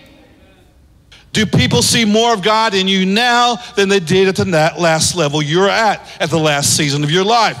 Do 1.33 1.45
people 1.45 1.81
see 1.81 2.03
more 2.03 2.33
of 2.33 2.41
God 2.41 2.73
in 2.73 2.87
you 2.87 3.05
now 3.05 3.57
than 3.75 3.89
they 3.89 3.99
did 3.99 4.27
at 4.27 4.35
the 4.35 4.45
last 4.45 5.15
level 5.15 5.41
you're 5.41 5.69
at, 5.69 6.05
at 6.19 6.29
the 6.29 6.39
last 6.39 6.75
season 6.75 7.03
of 7.03 7.11
your 7.11 7.23
life? 7.23 7.57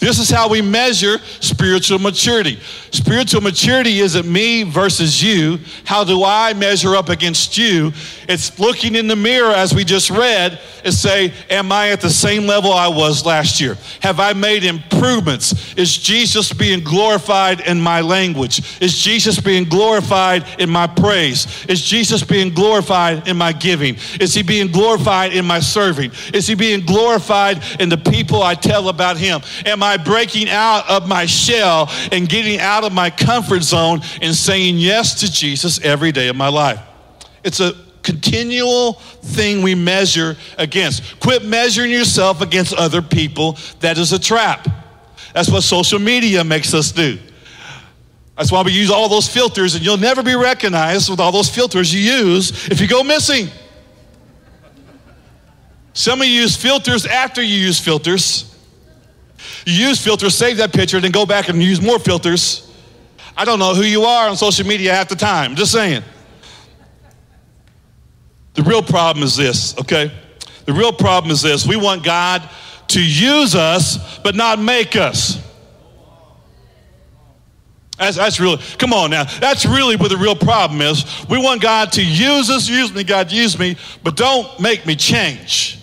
This 0.00 0.18
is 0.18 0.30
how 0.30 0.48
we 0.48 0.62
measure 0.62 1.18
spiritual 1.40 1.98
maturity. 1.98 2.58
Spiritual 2.90 3.42
maturity 3.42 4.00
isn't 4.00 4.26
me 4.26 4.62
versus 4.62 5.22
you. 5.22 5.58
How 5.84 6.04
do 6.04 6.24
I 6.24 6.54
measure 6.54 6.96
up 6.96 7.10
against 7.10 7.58
you? 7.58 7.92
It's 8.26 8.58
looking 8.58 8.94
in 8.94 9.08
the 9.08 9.16
mirror, 9.16 9.52
as 9.52 9.74
we 9.74 9.84
just 9.84 10.08
read, 10.08 10.58
and 10.84 10.94
say, 10.94 11.34
Am 11.50 11.70
I 11.70 11.90
at 11.90 12.00
the 12.00 12.08
same 12.08 12.46
level 12.46 12.72
I 12.72 12.88
was 12.88 13.26
last 13.26 13.60
year? 13.60 13.76
Have 14.00 14.20
I 14.20 14.32
made 14.32 14.64
improvements? 14.64 15.74
Is 15.76 15.96
Jesus 15.98 16.50
being 16.52 16.82
glorified 16.82 17.60
in 17.60 17.78
my 17.78 18.00
language? 18.00 18.80
Is 18.80 18.96
Jesus 18.96 19.38
being 19.38 19.64
glorified 19.64 20.46
in 20.58 20.70
my 20.70 20.86
praise? 20.86 21.66
Is 21.66 21.82
Jesus 21.82 22.24
being 22.24 22.54
glorified 22.54 23.28
in 23.28 23.36
my 23.36 23.52
giving? 23.52 23.96
Is 24.18 24.32
he 24.32 24.42
being 24.42 24.72
glorified 24.72 25.34
in 25.34 25.44
my 25.44 25.60
serving? 25.60 26.12
Is 26.32 26.46
he 26.46 26.54
being 26.54 26.86
glorified 26.86 27.62
in 27.78 27.90
the 27.90 27.98
people 27.98 28.42
I 28.42 28.54
tell 28.54 28.88
about 28.88 29.18
him? 29.18 29.42
Am 29.66 29.82
I 29.82 29.89
I 29.90 29.96
breaking 29.96 30.48
out 30.48 30.88
of 30.88 31.08
my 31.08 31.26
shell 31.26 31.88
and 32.12 32.28
getting 32.28 32.58
out 32.60 32.84
of 32.84 32.92
my 32.92 33.10
comfort 33.10 33.62
zone 33.62 34.00
and 34.22 34.34
saying 34.34 34.78
yes 34.78 35.20
to 35.20 35.30
Jesus 35.30 35.80
every 35.80 36.12
day 36.12 36.28
of 36.28 36.36
my 36.36 36.48
life? 36.48 36.80
It's 37.44 37.60
a 37.60 37.74
continual 38.02 38.94
thing 38.94 39.62
we 39.62 39.74
measure 39.74 40.36
against. 40.56 41.20
Quit 41.20 41.44
measuring 41.44 41.90
yourself 41.90 42.40
against 42.40 42.72
other 42.72 43.02
people. 43.02 43.58
That 43.80 43.98
is 43.98 44.12
a 44.12 44.18
trap. 44.18 44.66
That's 45.34 45.50
what 45.50 45.62
social 45.62 45.98
media 45.98 46.44
makes 46.44 46.72
us 46.74 46.92
do. 46.92 47.18
That's 48.36 48.50
why 48.50 48.62
we 48.62 48.72
use 48.72 48.90
all 48.90 49.08
those 49.08 49.28
filters, 49.28 49.74
and 49.74 49.84
you'll 49.84 49.98
never 49.98 50.22
be 50.22 50.34
recognized 50.34 51.10
with 51.10 51.20
all 51.20 51.30
those 51.30 51.50
filters 51.50 51.92
you 51.92 52.00
use 52.00 52.68
if 52.68 52.80
you 52.80 52.88
go 52.88 53.02
missing. 53.02 53.48
Some 55.92 56.20
of 56.22 56.26
you 56.26 56.32
use 56.32 56.56
filters 56.56 57.04
after 57.04 57.42
you 57.42 57.54
use 57.54 57.78
filters. 57.78 58.49
You 59.66 59.88
use 59.88 60.02
filters, 60.02 60.34
save 60.34 60.56
that 60.58 60.72
picture, 60.72 61.00
then 61.00 61.10
go 61.10 61.26
back 61.26 61.48
and 61.48 61.62
use 61.62 61.80
more 61.80 61.98
filters. 61.98 62.70
I 63.36 63.44
don't 63.44 63.58
know 63.58 63.74
who 63.74 63.82
you 63.82 64.02
are 64.02 64.28
on 64.28 64.36
social 64.36 64.66
media 64.66 64.94
half 64.94 65.08
the 65.08 65.16
time. 65.16 65.54
Just 65.56 65.72
saying. 65.72 66.02
The 68.54 68.62
real 68.62 68.82
problem 68.82 69.24
is 69.24 69.36
this, 69.36 69.78
okay? 69.78 70.12
The 70.66 70.72
real 70.72 70.92
problem 70.92 71.30
is 71.32 71.40
this. 71.40 71.66
We 71.66 71.76
want 71.76 72.04
God 72.04 72.48
to 72.88 73.00
use 73.00 73.54
us, 73.54 74.18
but 74.18 74.34
not 74.34 74.58
make 74.58 74.96
us. 74.96 75.40
That's, 77.96 78.16
that's 78.16 78.40
really, 78.40 78.58
come 78.78 78.92
on 78.92 79.10
now. 79.10 79.24
That's 79.24 79.66
really 79.66 79.96
what 79.96 80.10
the 80.10 80.16
real 80.16 80.34
problem 80.34 80.80
is. 80.80 81.04
We 81.28 81.38
want 81.38 81.60
God 81.60 81.92
to 81.92 82.04
use 82.04 82.50
us, 82.50 82.68
use 82.68 82.92
me, 82.94 83.04
God, 83.04 83.30
use 83.30 83.58
me, 83.58 83.76
but 84.02 84.16
don't 84.16 84.58
make 84.58 84.86
me 84.86 84.96
change. 84.96 85.79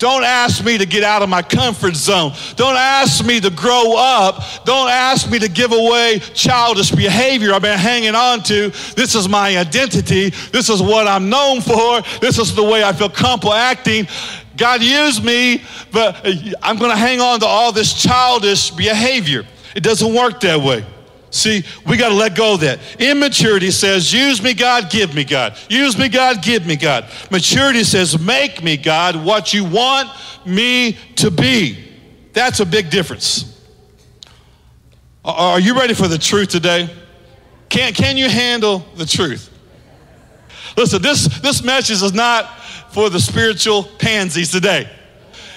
Don't 0.00 0.24
ask 0.24 0.64
me 0.64 0.78
to 0.78 0.86
get 0.86 1.04
out 1.04 1.20
of 1.20 1.28
my 1.28 1.42
comfort 1.42 1.94
zone. 1.94 2.32
Don't 2.56 2.74
ask 2.74 3.22
me 3.22 3.38
to 3.38 3.50
grow 3.50 3.96
up. 3.98 4.64
Don't 4.64 4.88
ask 4.88 5.30
me 5.30 5.38
to 5.38 5.46
give 5.48 5.72
away 5.72 6.20
childish 6.32 6.90
behavior 6.90 7.52
I've 7.52 7.60
been 7.60 7.78
hanging 7.78 8.14
on 8.14 8.42
to. 8.44 8.70
This 8.96 9.14
is 9.14 9.28
my 9.28 9.58
identity. 9.58 10.30
This 10.30 10.70
is 10.70 10.80
what 10.80 11.06
I'm 11.06 11.28
known 11.28 11.60
for. 11.60 12.00
This 12.18 12.38
is 12.38 12.54
the 12.54 12.64
way 12.64 12.82
I 12.82 12.94
feel 12.94 13.10
comfortable 13.10 13.52
acting. 13.52 14.08
God 14.56 14.82
used 14.82 15.22
me, 15.22 15.62
but 15.92 16.26
I'm 16.62 16.78
going 16.78 16.90
to 16.90 16.96
hang 16.96 17.20
on 17.20 17.38
to 17.40 17.46
all 17.46 17.70
this 17.70 17.92
childish 17.92 18.70
behavior. 18.70 19.44
It 19.76 19.82
doesn't 19.82 20.14
work 20.14 20.40
that 20.40 20.60
way. 20.60 20.82
See, 21.30 21.64
we 21.86 21.96
got 21.96 22.08
to 22.08 22.14
let 22.14 22.34
go 22.34 22.54
of 22.54 22.60
that. 22.60 22.80
Immaturity 22.98 23.70
says, 23.70 24.12
use 24.12 24.42
me, 24.42 24.52
God, 24.52 24.90
give 24.90 25.14
me, 25.14 25.22
God. 25.22 25.56
Use 25.68 25.96
me, 25.96 26.08
God, 26.08 26.42
give 26.42 26.66
me, 26.66 26.74
God. 26.74 27.06
Maturity 27.30 27.84
says, 27.84 28.18
make 28.18 28.64
me, 28.64 28.76
God, 28.76 29.24
what 29.24 29.54
you 29.54 29.64
want 29.64 30.08
me 30.44 30.98
to 31.16 31.30
be. 31.30 31.78
That's 32.32 32.58
a 32.58 32.66
big 32.66 32.90
difference. 32.90 33.46
Are 35.24 35.60
you 35.60 35.78
ready 35.78 35.94
for 35.94 36.08
the 36.08 36.18
truth 36.18 36.48
today? 36.48 36.88
Can, 37.68 37.92
can 37.92 38.16
you 38.16 38.28
handle 38.28 38.84
the 38.96 39.06
truth? 39.06 39.48
Listen, 40.76 41.00
this, 41.00 41.26
this 41.40 41.62
message 41.62 42.02
is 42.02 42.12
not 42.12 42.58
for 42.90 43.08
the 43.08 43.20
spiritual 43.20 43.84
pansies 43.84 44.50
today. 44.50 44.90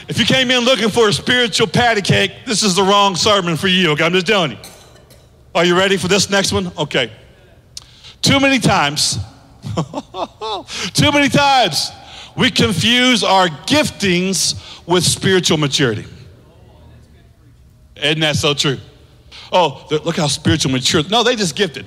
If 0.07 0.19
you 0.19 0.25
came 0.25 0.51
in 0.51 0.59
looking 0.65 0.89
for 0.89 1.07
a 1.07 1.13
spiritual 1.13 1.67
patty 1.67 2.01
cake, 2.01 2.31
this 2.45 2.61
is 2.61 2.75
the 2.75 2.83
wrong 2.83 3.15
sermon 3.15 3.57
for 3.57 3.67
you, 3.67 3.91
okay? 3.91 4.03
I'm 4.03 4.11
just 4.11 4.27
telling 4.27 4.51
you. 4.51 4.57
Are 5.55 5.63
you 5.63 5.77
ready 5.77 5.97
for 5.97 6.07
this 6.07 6.29
next 6.29 6.51
one? 6.51 6.71
Okay. 6.77 7.11
Too 8.21 8.39
many 8.39 8.59
times, 8.59 9.17
too 10.93 11.11
many 11.11 11.29
times, 11.29 11.91
we 12.35 12.49
confuse 12.49 13.23
our 13.23 13.47
giftings 13.47 14.87
with 14.87 15.03
spiritual 15.03 15.57
maturity. 15.57 16.05
Isn't 17.95 18.21
that 18.21 18.37
so 18.37 18.53
true? 18.53 18.77
Oh, 19.51 19.85
look 19.91 20.17
how 20.17 20.27
spiritual 20.27 20.71
mature. 20.71 21.03
No, 21.09 21.23
they 21.23 21.35
just 21.35 21.55
gifted. 21.55 21.85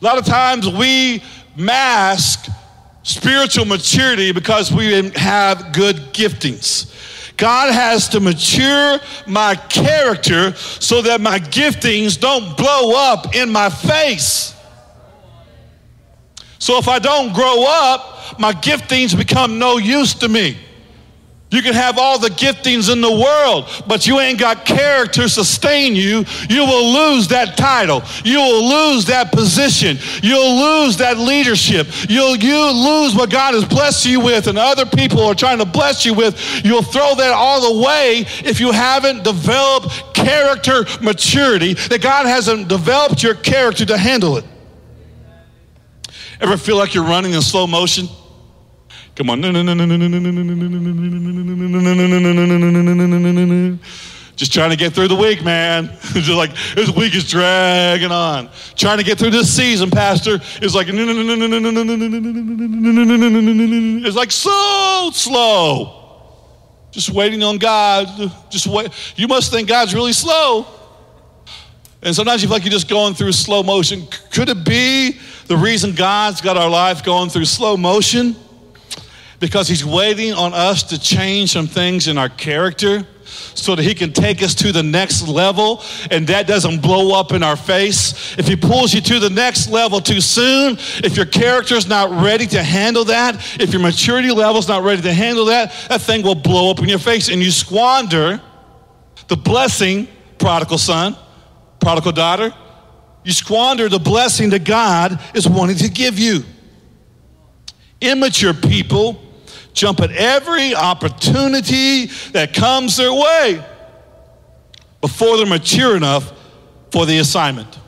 A 0.00 0.04
lot 0.04 0.16
of 0.16 0.24
times 0.24 0.68
we 0.68 1.22
mask 1.56 2.48
spiritual 3.02 3.66
maturity 3.66 4.32
because 4.32 4.72
we 4.72 5.10
have 5.10 5.72
good 5.72 5.96
giftings. 6.12 6.90
God 7.36 7.72
has 7.72 8.08
to 8.10 8.20
mature 8.20 8.98
my 9.26 9.54
character 9.54 10.54
so 10.54 11.02
that 11.02 11.20
my 11.20 11.38
giftings 11.38 12.18
don't 12.18 12.56
blow 12.56 12.92
up 12.94 13.34
in 13.34 13.50
my 13.50 13.70
face. 13.70 14.54
So 16.58 16.78
if 16.78 16.88
I 16.88 16.98
don't 16.98 17.34
grow 17.34 17.64
up, 17.66 18.38
my 18.38 18.52
giftings 18.52 19.16
become 19.16 19.58
no 19.58 19.76
use 19.78 20.14
to 20.14 20.28
me. 20.28 20.58
You 21.54 21.62
can 21.62 21.74
have 21.74 21.98
all 21.98 22.18
the 22.18 22.30
giftings 22.30 22.92
in 22.92 23.00
the 23.00 23.12
world, 23.12 23.70
but 23.86 24.08
you 24.08 24.18
ain't 24.18 24.40
got 24.40 24.64
character 24.64 25.22
to 25.22 25.28
sustain 25.28 25.94
you. 25.94 26.24
You 26.48 26.66
will 26.66 26.92
lose 26.92 27.28
that 27.28 27.56
title. 27.56 28.02
You 28.24 28.38
will 28.38 28.68
lose 28.68 29.04
that 29.04 29.30
position. 29.30 29.96
You'll 30.20 30.58
lose 30.58 30.96
that 30.96 31.16
leadership. 31.16 31.86
You'll 32.08 32.34
you 32.34 32.72
lose 32.72 33.14
what 33.14 33.30
God 33.30 33.54
has 33.54 33.64
blessed 33.64 34.04
you 34.06 34.18
with, 34.18 34.48
and 34.48 34.58
other 34.58 34.84
people 34.84 35.20
are 35.20 35.34
trying 35.36 35.58
to 35.58 35.64
bless 35.64 36.04
you 36.04 36.12
with. 36.12 36.64
You'll 36.64 36.82
throw 36.82 37.14
that 37.14 37.32
all 37.32 37.78
away 37.78 38.24
if 38.44 38.58
you 38.58 38.72
haven't 38.72 39.22
developed 39.22 40.12
character 40.12 40.84
maturity, 41.00 41.74
that 41.74 42.02
God 42.02 42.26
hasn't 42.26 42.66
developed 42.66 43.22
your 43.22 43.34
character 43.36 43.86
to 43.86 43.96
handle 43.96 44.38
it. 44.38 44.44
Ever 46.40 46.56
feel 46.56 46.76
like 46.76 46.94
you're 46.94 47.04
running 47.04 47.32
in 47.32 47.42
slow 47.42 47.68
motion? 47.68 48.08
Come 49.14 49.30
on. 49.30 49.40
Just 54.36 54.52
trying 54.52 54.70
to 54.70 54.76
get 54.76 54.92
through 54.92 55.06
the 55.06 55.14
week, 55.14 55.44
man. 55.44 55.96
Just 56.14 56.30
like 56.30 56.50
this 56.74 56.90
week 56.90 57.14
is 57.14 57.30
dragging 57.30 58.10
on. 58.10 58.50
Trying 58.74 58.98
to 58.98 59.04
get 59.04 59.16
through 59.18 59.30
this 59.30 59.54
season, 59.54 59.90
Pastor, 59.90 60.40
is 60.60 60.74
like 60.74 60.88
it's 60.88 60.96
like 64.16 64.32
so 64.32 65.10
slow. 65.12 66.00
Just 66.90 67.10
waiting 67.10 67.44
on 67.44 67.58
God. 67.58 68.08
Just 68.50 68.66
wait. 68.66 68.88
You 69.14 69.28
must 69.28 69.52
think 69.52 69.68
God's 69.68 69.94
really 69.94 70.12
slow. 70.12 70.66
And 72.02 72.12
sometimes 72.14 72.42
you 72.42 72.48
feel 72.48 72.56
like 72.56 72.64
you're 72.64 72.72
just 72.72 72.88
going 72.88 73.14
through 73.14 73.32
slow 73.32 73.62
motion. 73.62 74.06
Could 74.32 74.48
it 74.48 74.64
be 74.64 75.12
the 75.46 75.56
reason 75.56 75.94
God's 75.94 76.40
got 76.40 76.56
our 76.56 76.68
life 76.68 77.04
going 77.04 77.30
through 77.30 77.44
slow 77.46 77.76
motion? 77.76 78.34
Because 79.40 79.68
He's 79.68 79.84
waiting 79.84 80.32
on 80.32 80.54
us 80.54 80.82
to 80.84 80.98
change 80.98 81.52
some 81.52 81.66
things 81.66 82.08
in 82.08 82.18
our 82.18 82.28
character 82.28 83.06
so 83.54 83.74
that 83.74 83.82
he 83.82 83.94
can 83.94 84.12
take 84.12 84.42
us 84.42 84.54
to 84.54 84.72
the 84.72 84.82
next 84.82 85.26
level 85.28 85.82
and 86.10 86.26
that 86.26 86.46
doesn't 86.46 86.80
blow 86.80 87.18
up 87.18 87.32
in 87.32 87.42
our 87.42 87.56
face. 87.56 88.36
If 88.38 88.46
he 88.46 88.56
pulls 88.56 88.92
you 88.92 89.00
to 89.02 89.18
the 89.18 89.30
next 89.30 89.70
level 89.70 90.00
too 90.00 90.20
soon, 90.20 90.76
if 91.02 91.16
your 91.16 91.26
character's 91.26 91.86
not 91.86 92.10
ready 92.10 92.46
to 92.48 92.62
handle 92.62 93.04
that, 93.06 93.36
if 93.60 93.72
your 93.72 93.82
maturity 93.82 94.30
level's 94.30 94.68
not 94.68 94.82
ready 94.82 95.02
to 95.02 95.12
handle 95.12 95.46
that, 95.46 95.72
that 95.88 96.00
thing 96.00 96.22
will 96.22 96.34
blow 96.34 96.70
up 96.70 96.80
in 96.80 96.88
your 96.88 96.98
face 96.98 97.28
and 97.28 97.42
you 97.42 97.50
squander 97.50 98.40
the 99.28 99.36
blessing, 99.36 100.08
prodigal 100.38 100.78
son, 100.78 101.16
prodigal 101.80 102.12
daughter. 102.12 102.52
You 103.24 103.32
squander 103.32 103.88
the 103.88 103.98
blessing 103.98 104.50
that 104.50 104.64
God 104.64 105.18
is 105.34 105.48
wanting 105.48 105.76
to 105.76 105.88
give 105.88 106.18
you. 106.18 106.44
Immature 108.00 108.52
people 108.52 109.23
jump 109.74 110.00
at 110.00 110.10
every 110.12 110.74
opportunity 110.74 112.06
that 112.32 112.54
comes 112.54 112.96
their 112.96 113.12
way 113.12 113.62
before 115.00 115.36
they're 115.36 115.46
mature 115.46 115.96
enough 115.96 116.32
for 116.90 117.04
the 117.04 117.18
assignment. 117.18 117.78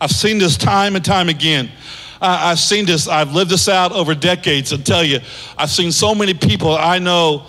I've 0.00 0.10
seen 0.10 0.38
this 0.38 0.56
time 0.56 0.96
and 0.96 1.04
time 1.04 1.28
again. 1.28 1.70
I've 2.20 2.58
seen 2.58 2.84
this, 2.84 3.06
I've 3.06 3.32
lived 3.32 3.50
this 3.50 3.68
out 3.68 3.92
over 3.92 4.14
decades. 4.14 4.72
I 4.72 4.78
tell 4.78 5.04
you, 5.04 5.20
I've 5.56 5.70
seen 5.70 5.92
so 5.92 6.14
many 6.14 6.34
people 6.34 6.74
I 6.74 6.98
know 6.98 7.46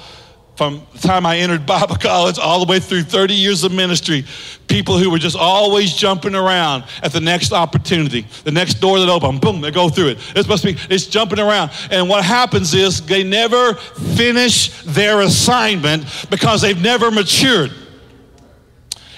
from 0.60 0.86
the 0.92 1.00
time 1.00 1.26
I 1.26 1.38
entered 1.38 1.66
Bible 1.66 1.96
college 2.02 2.38
all 2.38 2.60
the 2.60 2.70
way 2.70 2.82
through 2.82 3.04
30 3.04 3.34
years 3.34 3.64
of 3.64 3.72
ministry, 3.72 4.26
people 4.68 4.98
who 4.98 5.10
were 5.10 5.18
just 5.18 5.38
always 5.38 5.94
jumping 5.94 6.36
around 6.36 6.84
at 7.02 7.14
the 7.14 7.22
next 7.22 7.54
opportunity, 7.54 8.28
the 8.44 8.52
next 8.52 8.82
door 8.82 9.00
that 9.00 9.08
opens, 9.08 9.40
boom, 9.40 9.62
they 9.62 9.72
go 9.72 9.88
through 9.88 10.10
it. 10.10 10.18
It's 10.36 10.42
supposed 10.42 10.64
to 10.64 10.74
be, 10.74 10.80
it's 10.94 11.08
jumping 11.08 11.40
around. 11.40 11.72
And 11.92 12.10
what 12.10 12.26
happens 12.26 12.74
is 12.74 13.00
they 13.06 13.24
never 13.24 13.76
finish 13.76 14.82
their 14.82 15.22
assignment 15.22 16.04
because 16.30 16.60
they've 16.60 16.82
never 16.82 17.10
matured. 17.10 17.72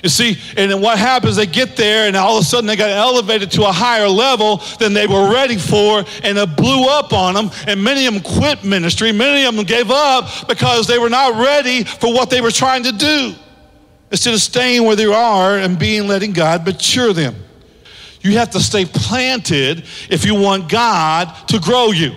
You 0.04 0.10
see, 0.10 0.38
and 0.58 0.72
then 0.72 0.82
what 0.82 0.98
happens, 0.98 1.36
they 1.36 1.46
get 1.46 1.76
there 1.76 2.08
and 2.08 2.16
all 2.16 2.38
of 2.38 2.42
a 2.42 2.46
sudden 2.46 2.66
they 2.66 2.76
got 2.76 2.90
elevated 2.90 3.52
to 3.52 3.66
a 3.66 3.72
higher 3.72 4.08
level 4.08 4.58
than 4.80 4.94
they 4.94 5.06
were 5.06 5.32
ready 5.32 5.58
for, 5.58 6.04
and 6.24 6.38
it 6.38 6.58
blew 6.58 6.88
up 6.88 7.14
on 7.14 7.36
them. 7.36 7.52
And 7.68 7.84
many 7.84 8.08
of 8.08 8.14
them 8.14 8.24
quit 8.24 8.64
ministry, 8.64 9.12
many 9.12 9.46
of 9.46 9.56
them 9.56 9.66
gave 9.66 9.92
up 9.92 10.48
because 10.48 10.88
they 10.88 10.98
were 10.98 11.10
not 11.10 11.40
ready 11.40 11.84
for 11.84 12.12
what 12.12 12.30
they 12.30 12.42
were 12.42 12.52
trying 12.52 12.84
to 12.84 12.92
do. 12.92 13.36
Instead 14.10 14.34
of 14.34 14.42
staying 14.42 14.84
where 14.84 14.96
they 14.96 15.06
are 15.06 15.58
and 15.58 15.78
being 15.78 16.08
letting 16.08 16.34
God 16.34 16.66
mature 16.66 17.14
them. 17.14 17.36
You 18.22 18.38
have 18.38 18.52
to 18.52 18.60
stay 18.60 18.86
planted 18.86 19.86
if 20.10 20.26
you 20.26 20.36
want 20.36 20.70
God 20.70 21.34
to 21.48 21.60
grow 21.60 21.92
you. 21.92 22.16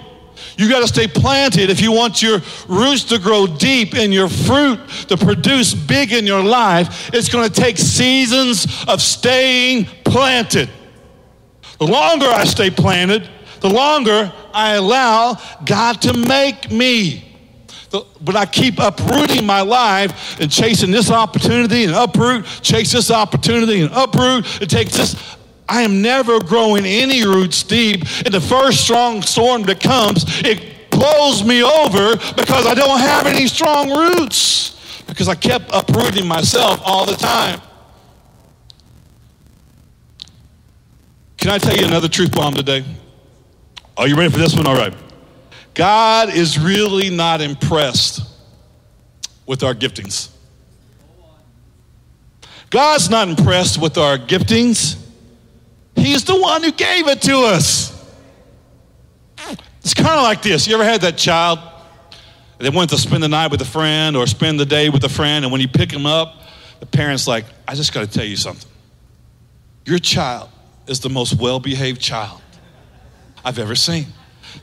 You 0.57 0.69
got 0.69 0.81
to 0.81 0.89
stay 0.89 1.07
planted 1.07 1.71
if 1.71 1.81
you 1.81 1.93
want 1.93 2.23
your 2.23 2.41
roots 2.69 3.05
to 3.05 3.19
grow 3.19 3.47
deep 3.47 3.95
and 3.95 4.13
your 4.13 4.29
fruit 4.29 4.79
to 5.09 5.17
produce 5.17 5.75
big 5.75 6.13
in 6.13 6.27
your 6.27 6.43
life. 6.43 7.11
It's 7.13 7.29
going 7.29 7.49
to 7.49 7.61
take 7.61 7.79
seasons 7.79 8.67
of 8.87 9.01
staying 9.01 9.87
planted. 10.05 10.71
The 11.79 11.87
longer 11.87 12.27
I 12.27 12.45
stay 12.45 12.71
planted, 12.71 13.29
the 13.61 13.71
longer 13.71 14.33
I 14.53 14.75
allow 14.75 15.41
God 15.65 16.01
to 16.03 16.13
make 16.13 16.71
me. 16.71 17.21
But 18.21 18.37
I 18.37 18.47
keep 18.47 18.81
uprooting 18.81 19.47
my 19.47 19.61
life 19.61 20.41
and 20.41 20.51
chasing 20.51 20.91
this 20.91 21.11
opportunity 21.11 21.85
and 21.85 21.95
uproot, 21.95 22.45
chase 22.61 22.93
this 22.93 23.11
opportunity 23.11 23.83
and 23.83 23.91
uproot. 23.93 24.61
It 24.61 24.69
takes 24.69 24.97
this. 24.97 25.37
I 25.69 25.83
am 25.83 26.03
never 26.03 26.41
growing 26.41 26.85
any 26.85 27.25
roots 27.25 27.63
deep. 27.63 28.03
And 28.25 28.33
the 28.35 28.41
first 28.41 28.83
strong 28.83 29.23
storm 29.23 29.63
that 29.65 29.81
comes, 29.81 30.25
it 30.45 30.91
blows 30.91 31.45
me 31.45 31.63
over 31.63 32.17
because 32.35 32.67
I 32.67 32.75
don't 32.75 33.01
have 33.01 33.27
any 33.27 33.47
strong 33.47 33.91
roots 33.91 35.03
because 35.07 35.29
I 35.29 35.35
kept 35.35 35.71
uprooting 35.73 36.27
myself 36.27 36.81
all 36.85 37.07
the 37.07 37.17
time. 37.17 37.61
Can 41.39 41.51
I 41.51 41.59
tell 41.59 41.77
you 41.77 41.87
another 41.87 42.09
truth 42.09 42.33
bomb 42.33 42.55
today? 42.55 42.85
Are 43.97 44.09
you 44.09 44.17
ready 44.17 44.31
for 44.31 44.39
this 44.39 44.57
one? 44.57 44.67
All 44.67 44.77
right. 44.77 44.95
God 45.75 46.33
is 46.33 46.59
really 46.59 47.11
not 47.11 47.41
impressed 47.41 48.23
with 49.47 49.63
our 49.63 49.75
giftings. 49.75 50.31
God's 52.71 53.11
not 53.11 53.29
impressed 53.29 53.81
with 53.81 53.99
our 53.99 54.17
giftings. 54.17 55.04
He's 55.97 56.25
the 56.25 56.39
one 56.39 56.63
who 56.63 56.73
gave 56.73 57.09
it 57.09 57.23
to 57.23 57.39
us. 57.41 57.93
It's 59.81 59.95
kind 59.95 60.17
of 60.17 60.23
like 60.23 60.43
this. 60.43 60.67
You 60.67 60.75
ever 60.75 60.85
had 60.85 61.03
that 61.03 61.19
child? 61.19 61.59
They 62.59 62.71
went 62.71 62.91
to 62.91 62.99
spend 62.99 63.23
the 63.23 63.29
night 63.29 63.51
with 63.51 63.61
a 63.61 63.67
friend 63.67 64.17
or 64.17 64.27
spend 64.27 64.59
the 64.59 64.67
day 64.67 64.89
with 64.89 65.05
a 65.05 65.09
friend, 65.09 65.45
and 65.45 65.53
when 65.53 65.61
you 65.61 65.69
pick 65.69 65.91
them 65.91 66.07
up, 66.07 66.41
the 66.81 66.87
parent's 66.87 67.27
like, 67.27 67.45
I 67.69 67.75
just 67.75 67.93
got 67.93 68.01
to 68.01 68.07
tell 68.07 68.25
you 68.25 68.37
something. 68.37 68.71
Your 69.85 69.99
child 69.99 70.49
is 70.87 71.01
the 71.01 71.11
most 71.11 71.39
well 71.39 71.61
behaved 71.61 72.01
child 72.01 72.41
I've 73.45 73.59
ever 73.59 73.75
seen. 73.75 74.07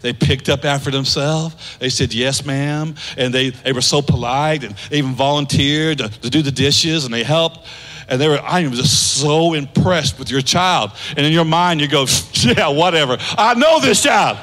They 0.01 0.13
picked 0.13 0.49
up 0.49 0.65
after 0.65 0.89
themselves. 0.89 1.55
They 1.79 1.89
said, 1.89 2.13
Yes, 2.13 2.45
ma'am. 2.45 2.95
And 3.17 3.33
they, 3.33 3.49
they 3.49 3.73
were 3.73 3.81
so 3.81 4.01
polite 4.01 4.63
and 4.63 4.75
they 4.89 4.97
even 4.97 5.13
volunteered 5.13 5.99
to, 5.99 6.09
to 6.09 6.29
do 6.29 6.41
the 6.41 6.51
dishes 6.51 7.05
and 7.05 7.13
they 7.13 7.23
helped. 7.23 7.67
And 8.11 8.19
they 8.19 8.27
were, 8.27 8.41
I 8.41 8.59
am 8.59 8.73
just 8.73 9.21
so 9.21 9.53
impressed 9.53 10.19
with 10.19 10.29
your 10.29 10.41
child. 10.41 10.91
And 11.15 11.25
in 11.25 11.31
your 11.31 11.45
mind, 11.45 11.79
you 11.79 11.87
go, 11.87 12.05
Yeah, 12.33 12.67
whatever. 12.67 13.17
I 13.37 13.53
know 13.53 13.79
this 13.79 14.03
child. 14.03 14.37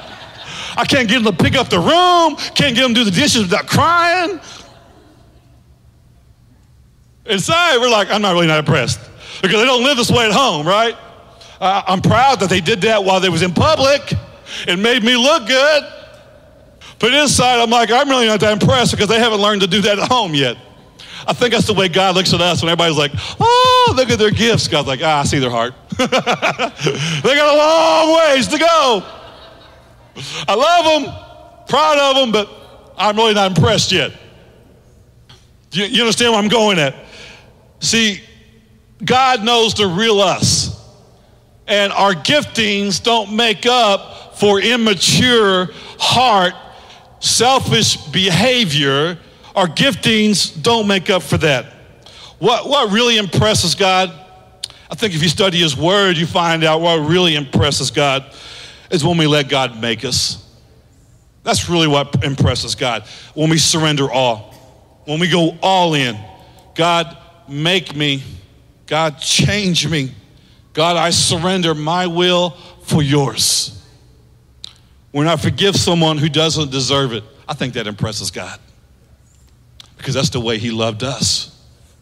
I 0.75 0.85
can't 0.85 1.07
get 1.07 1.17
him 1.17 1.25
to 1.25 1.33
pick 1.33 1.55
up 1.55 1.69
the 1.69 1.77
room, 1.77 2.35
can't 2.55 2.75
get 2.75 2.83
him 2.83 2.95
to 2.95 3.01
do 3.01 3.03
the 3.03 3.11
dishes 3.11 3.43
without 3.43 3.67
crying. 3.67 4.39
Inside, 7.25 7.77
we're 7.77 7.91
like, 7.91 8.09
I'm 8.09 8.23
not 8.23 8.33
really 8.33 8.47
not 8.47 8.57
impressed 8.57 8.99
because 9.41 9.57
they 9.57 9.65
don't 9.65 9.83
live 9.83 9.97
this 9.97 10.09
way 10.09 10.25
at 10.25 10.31
home, 10.31 10.67
right? 10.67 10.95
Uh, 11.61 11.83
I'm 11.85 12.01
proud 12.01 12.39
that 12.39 12.49
they 12.49 12.61
did 12.61 12.81
that 12.81 13.03
while 13.03 13.19
they 13.19 13.29
was 13.29 13.43
in 13.43 13.53
public. 13.53 14.13
It 14.67 14.79
made 14.79 15.03
me 15.03 15.15
look 15.15 15.47
good. 15.47 15.83
But 16.97 17.13
inside, 17.13 17.61
I'm 17.61 17.69
like, 17.69 17.91
I'm 17.91 18.09
really 18.09 18.25
not 18.25 18.39
that 18.39 18.53
impressed 18.53 18.93
because 18.93 19.09
they 19.09 19.19
haven't 19.19 19.41
learned 19.41 19.61
to 19.61 19.67
do 19.67 19.81
that 19.81 19.99
at 19.99 20.07
home 20.11 20.33
yet. 20.33 20.57
I 21.29 21.33
think 21.33 21.53
that's 21.53 21.67
the 21.67 21.75
way 21.75 21.87
God 21.89 22.15
looks 22.15 22.33
at 22.33 22.41
us 22.41 22.63
when 22.63 22.71
everybody's 22.71 22.97
like, 22.97 23.11
oh, 23.39 23.93
look 23.95 24.09
at 24.09 24.17
their 24.17 24.31
gifts. 24.31 24.67
God's 24.67 24.87
like, 24.87 25.01
ah, 25.03 25.19
I 25.19 25.23
see 25.25 25.37
their 25.37 25.51
heart. 25.51 25.75
they 25.95 26.07
got 26.07 27.21
a 27.21 27.57
long 27.57 28.17
ways 28.17 28.47
to 28.47 28.57
go. 28.57 29.03
I 30.47 30.55
love 30.55 31.03
them, 31.03 31.13
proud 31.67 31.99
of 31.99 32.15
them, 32.15 32.31
but 32.31 32.49
I'm 32.97 33.15
really 33.15 33.35
not 33.35 33.55
impressed 33.55 33.91
yet. 33.91 34.11
You, 35.71 35.85
you 35.85 36.01
understand 36.01 36.31
where 36.31 36.41
I'm 36.41 36.49
going 36.49 36.79
at? 36.79 36.95
See, 37.79 38.21
God 39.05 39.43
knows 39.43 39.75
the 39.75 39.85
real 39.85 40.21
us. 40.21 40.75
And 41.67 41.93
our 41.93 42.13
giftings 42.13 43.03
don't 43.03 43.35
make 43.35 43.67
up 43.67 44.35
for 44.39 44.59
immature 44.59 45.69
heart, 45.99 46.55
selfish 47.19 47.97
behavior. 47.97 49.19
Our 49.55 49.67
giftings 49.67 50.61
don't 50.61 50.87
make 50.87 51.09
up 51.09 51.23
for 51.23 51.37
that. 51.37 51.73
What, 52.39 52.69
what 52.69 52.91
really 52.91 53.17
impresses 53.17 53.75
God? 53.75 54.13
I 54.89 54.95
think 54.95 55.13
if 55.13 55.21
you 55.21 55.29
study 55.29 55.59
His 55.59 55.75
Word, 55.75 56.17
you 56.17 56.25
find 56.25 56.63
out 56.63 56.81
what 56.81 56.97
really 57.07 57.35
impresses 57.35 57.91
God 57.91 58.33
is 58.89 59.03
when 59.03 59.17
we 59.17 59.27
let 59.27 59.49
God 59.49 59.79
make 59.79 60.05
us. 60.05 60.45
That's 61.43 61.69
really 61.69 61.87
what 61.87 62.23
impresses 62.23 62.75
God. 62.75 63.03
When 63.33 63.49
we 63.49 63.57
surrender 63.57 64.09
all, 64.09 64.53
when 65.05 65.19
we 65.19 65.29
go 65.29 65.57
all 65.61 65.93
in. 65.93 66.17
God, 66.75 67.17
make 67.47 67.95
me. 67.95 68.23
God, 68.85 69.19
change 69.19 69.87
me. 69.87 70.13
God, 70.73 70.95
I 70.95 71.09
surrender 71.09 71.75
my 71.75 72.07
will 72.07 72.51
for 72.83 73.01
yours. 73.01 73.75
When 75.11 75.27
I 75.27 75.35
forgive 75.35 75.75
someone 75.75 76.17
who 76.17 76.29
doesn't 76.29 76.71
deserve 76.71 77.13
it, 77.13 77.23
I 77.47 77.53
think 77.53 77.73
that 77.73 77.87
impresses 77.87 78.31
God 78.31 78.59
because 79.99 80.15
that's 80.15 80.31
the 80.31 80.39
way 80.39 80.57
He 80.57 80.71
loved 80.71 81.03
us. 81.03 81.55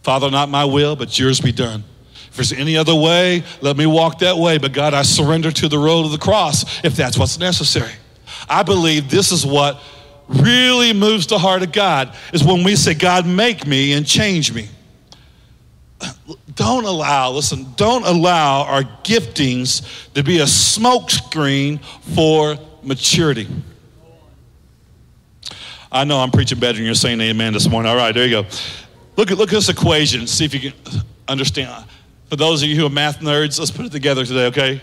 Father, 0.04 0.32
not 0.32 0.48
my 0.48 0.64
will, 0.64 0.96
but 0.96 1.20
yours 1.20 1.42
be 1.42 1.52
done. 1.52 1.84
If 2.30 2.38
there's 2.38 2.54
any 2.54 2.78
other 2.78 2.96
way, 2.96 3.44
let 3.60 3.76
me 3.76 3.86
walk 3.86 4.20
that 4.20 4.38
way. 4.38 4.58
But 4.58 4.72
God, 4.72 4.94
I 4.94 5.02
surrender 5.02 5.52
to 5.52 5.68
the 5.68 5.78
road 5.78 6.06
of 6.06 6.12
the 6.12 6.18
cross 6.18 6.84
if 6.86 6.96
that's 6.96 7.18
what's 7.18 7.38
necessary. 7.38 7.92
I 8.48 8.64
believe 8.64 9.10
this 9.10 9.34
is 9.34 9.46
what 9.46 9.82
really 10.30 10.94
moves 10.94 11.28
the 11.28 11.38
heart 11.38 11.64
of 11.64 11.74
God 11.74 12.16
is 12.32 12.42
when 12.42 12.64
we 12.64 12.78
say, 12.78 12.94
God, 12.94 13.26
make 13.26 13.68
me 13.68 13.92
and 13.92 14.08
change 14.08 14.54
me 14.54 14.70
don't 16.58 16.86
allow, 16.86 17.32
listen, 17.32 17.68
don't 17.76 18.06
allow 18.06 18.64
our 18.64 18.84
giftings 19.04 20.14
to 20.14 20.24
be 20.24 20.40
a 20.40 20.46
smokescreen 20.46 21.80
for 22.16 22.58
maturity. 22.84 23.48
I 25.92 26.04
know 26.04 26.20
I'm 26.20 26.32
preaching 26.32 26.60
better 26.60 26.78
than 26.78 26.86
you're 26.86 26.96
saying 26.96 27.22
amen 27.22 27.54
this 27.54 27.70
morning. 27.70 27.90
All 27.90 27.98
right, 27.98 28.14
there 28.14 28.26
you 28.26 28.44
go. 28.44 28.50
Look 29.16 29.32
at, 29.32 29.38
look 29.38 29.50
at 29.50 29.56
this 29.56 29.70
equation, 29.70 30.28
see 30.28 30.46
if 30.46 30.54
you 30.54 30.72
can 30.72 31.02
understand. 31.28 31.86
For 32.30 32.36
those 32.36 32.62
of 32.62 32.70
you 32.70 32.76
who 32.76 32.86
are 32.86 32.90
math 32.90 33.20
nerds, 33.20 33.58
let's 33.58 33.72
put 33.72 33.86
it 33.86 33.92
together 33.92 34.26
today, 34.26 34.46
okay? 34.48 34.82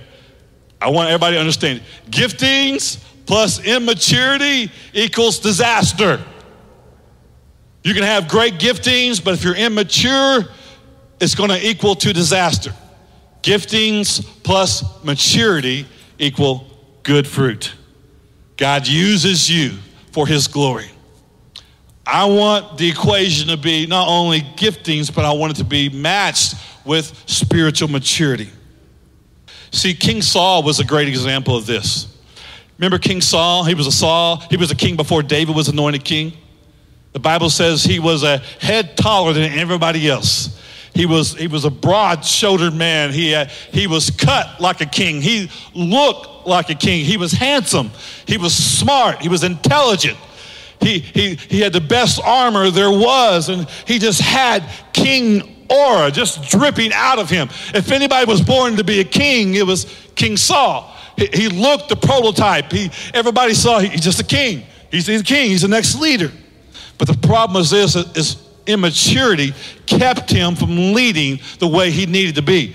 I 0.80 0.90
want 0.90 1.08
everybody 1.08 1.36
to 1.36 1.40
understand. 1.40 1.82
Giftings 2.10 3.02
plus 3.26 3.64
immaturity 3.64 4.70
equals 4.92 5.38
disaster. 5.38 6.22
You 7.82 7.92
can 7.92 8.02
have 8.02 8.28
great 8.28 8.54
giftings, 8.54 9.22
but 9.22 9.34
if 9.34 9.44
you're 9.44 9.56
immature, 9.56 10.44
it's 11.20 11.34
going 11.34 11.50
to 11.50 11.66
equal 11.66 11.94
to 11.96 12.12
disaster. 12.12 12.74
Giftings 13.42 14.24
plus 14.42 15.04
maturity 15.04 15.86
equal 16.18 16.66
good 17.02 17.26
fruit. 17.26 17.74
God 18.56 18.86
uses 18.86 19.50
you 19.50 19.72
for 20.12 20.26
his 20.26 20.48
glory. 20.48 20.90
I 22.06 22.26
want 22.26 22.76
the 22.76 22.88
equation 22.88 23.48
to 23.48 23.56
be 23.56 23.86
not 23.86 24.08
only 24.08 24.40
giftings, 24.40 25.14
but 25.14 25.24
I 25.24 25.32
want 25.32 25.52
it 25.52 25.56
to 25.56 25.64
be 25.64 25.88
matched 25.88 26.54
with 26.84 27.22
spiritual 27.26 27.88
maturity. 27.88 28.50
See, 29.70 29.94
King 29.94 30.22
Saul 30.22 30.62
was 30.62 30.80
a 30.80 30.84
great 30.84 31.08
example 31.08 31.56
of 31.56 31.66
this. 31.66 32.06
Remember 32.78 32.98
King 32.98 33.20
Saul? 33.20 33.64
He 33.64 33.74
was 33.74 33.86
a 33.86 33.92
Saul. 33.92 34.42
He 34.50 34.56
was 34.56 34.70
a 34.70 34.74
king 34.74 34.96
before 34.96 35.22
David 35.22 35.56
was 35.56 35.68
anointed 35.68 36.04
king. 36.04 36.32
The 37.12 37.20
Bible 37.20 37.48
says 37.48 37.84
he 37.84 38.00
was 38.00 38.22
a 38.22 38.38
head 38.60 38.96
taller 38.96 39.32
than 39.32 39.52
everybody 39.58 40.08
else. 40.08 40.60
He 40.94 41.06
was, 41.06 41.34
he 41.34 41.48
was 41.48 41.64
a 41.64 41.70
broad 41.70 42.24
shouldered 42.24 42.74
man. 42.74 43.12
He, 43.12 43.30
had, 43.30 43.50
he 43.50 43.86
was 43.86 44.10
cut 44.10 44.60
like 44.60 44.80
a 44.80 44.86
king. 44.86 45.20
He 45.20 45.50
looked 45.74 46.46
like 46.46 46.70
a 46.70 46.74
king. 46.74 47.04
He 47.04 47.16
was 47.16 47.32
handsome. 47.32 47.90
He 48.26 48.36
was 48.36 48.54
smart. 48.54 49.20
He 49.20 49.28
was 49.28 49.42
intelligent. 49.42 50.18
He, 50.84 50.98
he, 50.98 51.34
he 51.36 51.60
had 51.60 51.72
the 51.72 51.80
best 51.80 52.20
armor 52.22 52.68
there 52.70 52.90
was, 52.90 53.48
and 53.48 53.66
he 53.86 53.98
just 53.98 54.20
had 54.20 54.62
king 54.92 55.66
aura 55.70 56.10
just 56.10 56.50
dripping 56.50 56.92
out 56.92 57.18
of 57.18 57.30
him. 57.30 57.48
If 57.74 57.90
anybody 57.90 58.26
was 58.26 58.42
born 58.42 58.76
to 58.76 58.84
be 58.84 59.00
a 59.00 59.04
king, 59.04 59.54
it 59.54 59.66
was 59.66 59.86
King 60.14 60.36
Saul. 60.36 60.94
He, 61.16 61.26
he 61.32 61.48
looked 61.48 61.88
the 61.88 61.96
prototype. 61.96 62.70
He, 62.70 62.90
everybody 63.14 63.54
saw 63.54 63.78
he's 63.78 64.02
just 64.02 64.20
a 64.20 64.24
king. 64.24 64.64
He's, 64.90 65.06
he's 65.06 65.22
a 65.22 65.24
king. 65.24 65.48
He's 65.48 65.62
the 65.62 65.68
next 65.68 65.98
leader. 65.98 66.30
But 66.98 67.08
the 67.08 67.26
problem 67.26 67.62
is 67.62 67.70
this 67.70 67.96
is 67.96 68.46
immaturity 68.66 69.54
kept 69.86 70.30
him 70.30 70.54
from 70.54 70.92
leading 70.92 71.40
the 71.60 71.66
way 71.66 71.90
he 71.90 72.04
needed 72.04 72.34
to 72.34 72.42
be. 72.42 72.74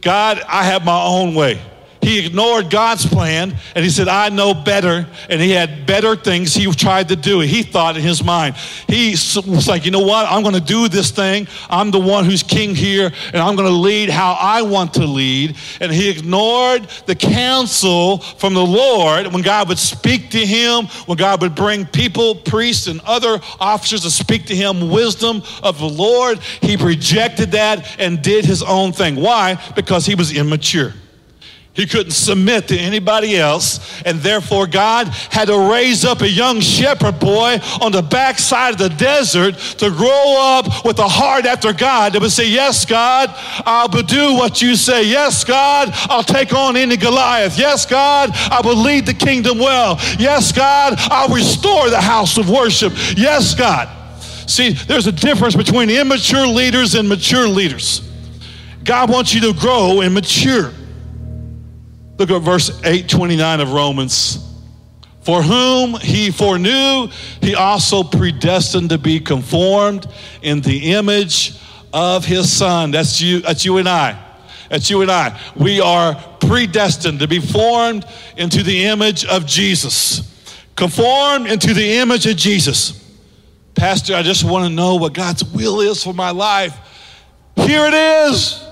God, 0.00 0.42
I 0.48 0.64
have 0.64 0.82
my 0.82 1.04
own 1.04 1.34
way. 1.34 1.60
He 2.02 2.24
ignored 2.24 2.70
God's 2.70 3.04
plan 3.04 3.54
and 3.74 3.84
he 3.84 3.90
said, 3.90 4.08
I 4.08 4.30
know 4.30 4.54
better. 4.54 5.06
And 5.28 5.40
he 5.40 5.50
had 5.50 5.86
better 5.86 6.16
things 6.16 6.54
he 6.54 6.70
tried 6.72 7.08
to 7.08 7.16
do. 7.16 7.40
He 7.40 7.62
thought 7.62 7.96
in 7.96 8.02
his 8.02 8.24
mind. 8.24 8.56
He 8.88 9.10
was 9.10 9.68
like, 9.68 9.84
you 9.84 9.90
know 9.90 10.00
what? 10.00 10.26
I'm 10.30 10.42
going 10.42 10.54
to 10.54 10.60
do 10.60 10.88
this 10.88 11.10
thing. 11.10 11.46
I'm 11.68 11.90
the 11.90 12.00
one 12.00 12.24
who's 12.24 12.42
king 12.42 12.74
here 12.74 13.12
and 13.32 13.36
I'm 13.36 13.54
going 13.54 13.68
to 13.68 13.74
lead 13.74 14.08
how 14.08 14.32
I 14.40 14.62
want 14.62 14.94
to 14.94 15.04
lead. 15.04 15.56
And 15.80 15.92
he 15.92 16.10
ignored 16.10 16.88
the 17.04 17.14
counsel 17.14 18.18
from 18.18 18.54
the 18.54 18.64
Lord 18.64 19.26
when 19.32 19.42
God 19.42 19.68
would 19.68 19.78
speak 19.78 20.30
to 20.30 20.44
him, 20.44 20.86
when 21.04 21.18
God 21.18 21.42
would 21.42 21.54
bring 21.54 21.84
people, 21.84 22.34
priests, 22.34 22.86
and 22.86 23.00
other 23.02 23.40
officers 23.60 24.02
to 24.02 24.10
speak 24.10 24.46
to 24.46 24.56
him 24.56 24.90
wisdom 24.90 25.42
of 25.62 25.78
the 25.78 25.88
Lord. 25.88 26.38
He 26.62 26.76
rejected 26.76 27.52
that 27.52 28.00
and 28.00 28.22
did 28.22 28.46
his 28.46 28.62
own 28.62 28.92
thing. 28.92 29.16
Why? 29.16 29.62
Because 29.76 30.06
he 30.06 30.14
was 30.14 30.34
immature. 30.34 30.94
He 31.72 31.86
couldn't 31.86 32.12
submit 32.12 32.66
to 32.68 32.76
anybody 32.76 33.36
else. 33.36 34.02
And 34.02 34.18
therefore, 34.18 34.66
God 34.66 35.06
had 35.06 35.46
to 35.46 35.70
raise 35.70 36.04
up 36.04 36.20
a 36.20 36.28
young 36.28 36.60
shepherd 36.60 37.20
boy 37.20 37.58
on 37.80 37.92
the 37.92 38.02
backside 38.02 38.72
of 38.72 38.78
the 38.78 38.88
desert 38.88 39.56
to 39.78 39.90
grow 39.90 40.36
up 40.36 40.84
with 40.84 40.98
a 40.98 41.06
heart 41.06 41.46
after 41.46 41.72
God 41.72 42.12
that 42.12 42.22
would 42.22 42.32
say, 42.32 42.48
Yes, 42.48 42.84
God, 42.84 43.30
I'll 43.64 43.88
do 43.88 44.34
what 44.34 44.60
you 44.60 44.74
say. 44.74 45.04
Yes, 45.04 45.44
God, 45.44 45.90
I'll 46.10 46.24
take 46.24 46.52
on 46.52 46.76
any 46.76 46.96
Goliath. 46.96 47.56
Yes, 47.56 47.86
God, 47.86 48.30
I 48.34 48.60
will 48.64 48.76
lead 48.76 49.06
the 49.06 49.14
kingdom 49.14 49.58
well. 49.58 49.96
Yes, 50.18 50.50
God, 50.50 50.94
I'll 50.98 51.32
restore 51.32 51.88
the 51.88 52.00
house 52.00 52.36
of 52.36 52.50
worship. 52.50 52.92
Yes, 53.16 53.54
God. 53.54 53.88
See, 54.50 54.70
there's 54.72 55.06
a 55.06 55.12
difference 55.12 55.54
between 55.54 55.88
immature 55.88 56.48
leaders 56.48 56.96
and 56.96 57.08
mature 57.08 57.46
leaders. 57.46 58.02
God 58.82 59.08
wants 59.08 59.32
you 59.32 59.40
to 59.42 59.58
grow 59.58 60.00
and 60.00 60.12
mature. 60.12 60.72
Look 62.20 62.30
at 62.30 62.42
verse 62.42 62.68
829 62.80 63.60
of 63.60 63.72
Romans. 63.72 64.46
For 65.22 65.42
whom 65.42 65.94
he 65.94 66.30
foreknew, 66.30 67.08
he 67.40 67.54
also 67.54 68.02
predestined 68.02 68.90
to 68.90 68.98
be 68.98 69.20
conformed 69.20 70.06
in 70.42 70.60
the 70.60 70.92
image 70.92 71.58
of 71.94 72.26
his 72.26 72.52
son. 72.52 72.90
That's 72.90 73.22
you, 73.22 73.40
that's 73.40 73.64
you 73.64 73.78
and 73.78 73.88
I. 73.88 74.22
That's 74.68 74.90
you 74.90 75.00
and 75.00 75.10
I. 75.10 75.40
We 75.56 75.80
are 75.80 76.14
predestined 76.40 77.20
to 77.20 77.26
be 77.26 77.40
formed 77.40 78.04
into 78.36 78.62
the 78.62 78.84
image 78.84 79.24
of 79.24 79.46
Jesus. 79.46 80.54
Conformed 80.76 81.46
into 81.46 81.72
the 81.72 82.00
image 82.00 82.26
of 82.26 82.36
Jesus. 82.36 83.02
Pastor, 83.74 84.14
I 84.14 84.20
just 84.20 84.44
want 84.44 84.66
to 84.66 84.70
know 84.70 84.96
what 84.96 85.14
God's 85.14 85.42
will 85.42 85.80
is 85.80 86.04
for 86.04 86.12
my 86.12 86.32
life. 86.32 86.76
Here 87.56 87.86
it 87.86 87.94
is. 87.94 88.62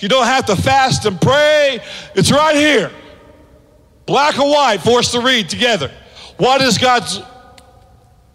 You 0.00 0.08
don't 0.08 0.24
have 0.24 0.46
to 0.46 0.56
fast 0.56 1.04
and 1.04 1.20
pray. 1.20 1.80
It's 2.14 2.32
right 2.32 2.56
here. 2.56 2.90
Black 4.06 4.38
and 4.38 4.50
white 4.50 4.78
for 4.78 4.98
us 4.98 5.12
to 5.12 5.20
read 5.20 5.48
together. 5.48 5.92
What 6.38 6.62
is 6.62 6.78
God's 6.78 7.20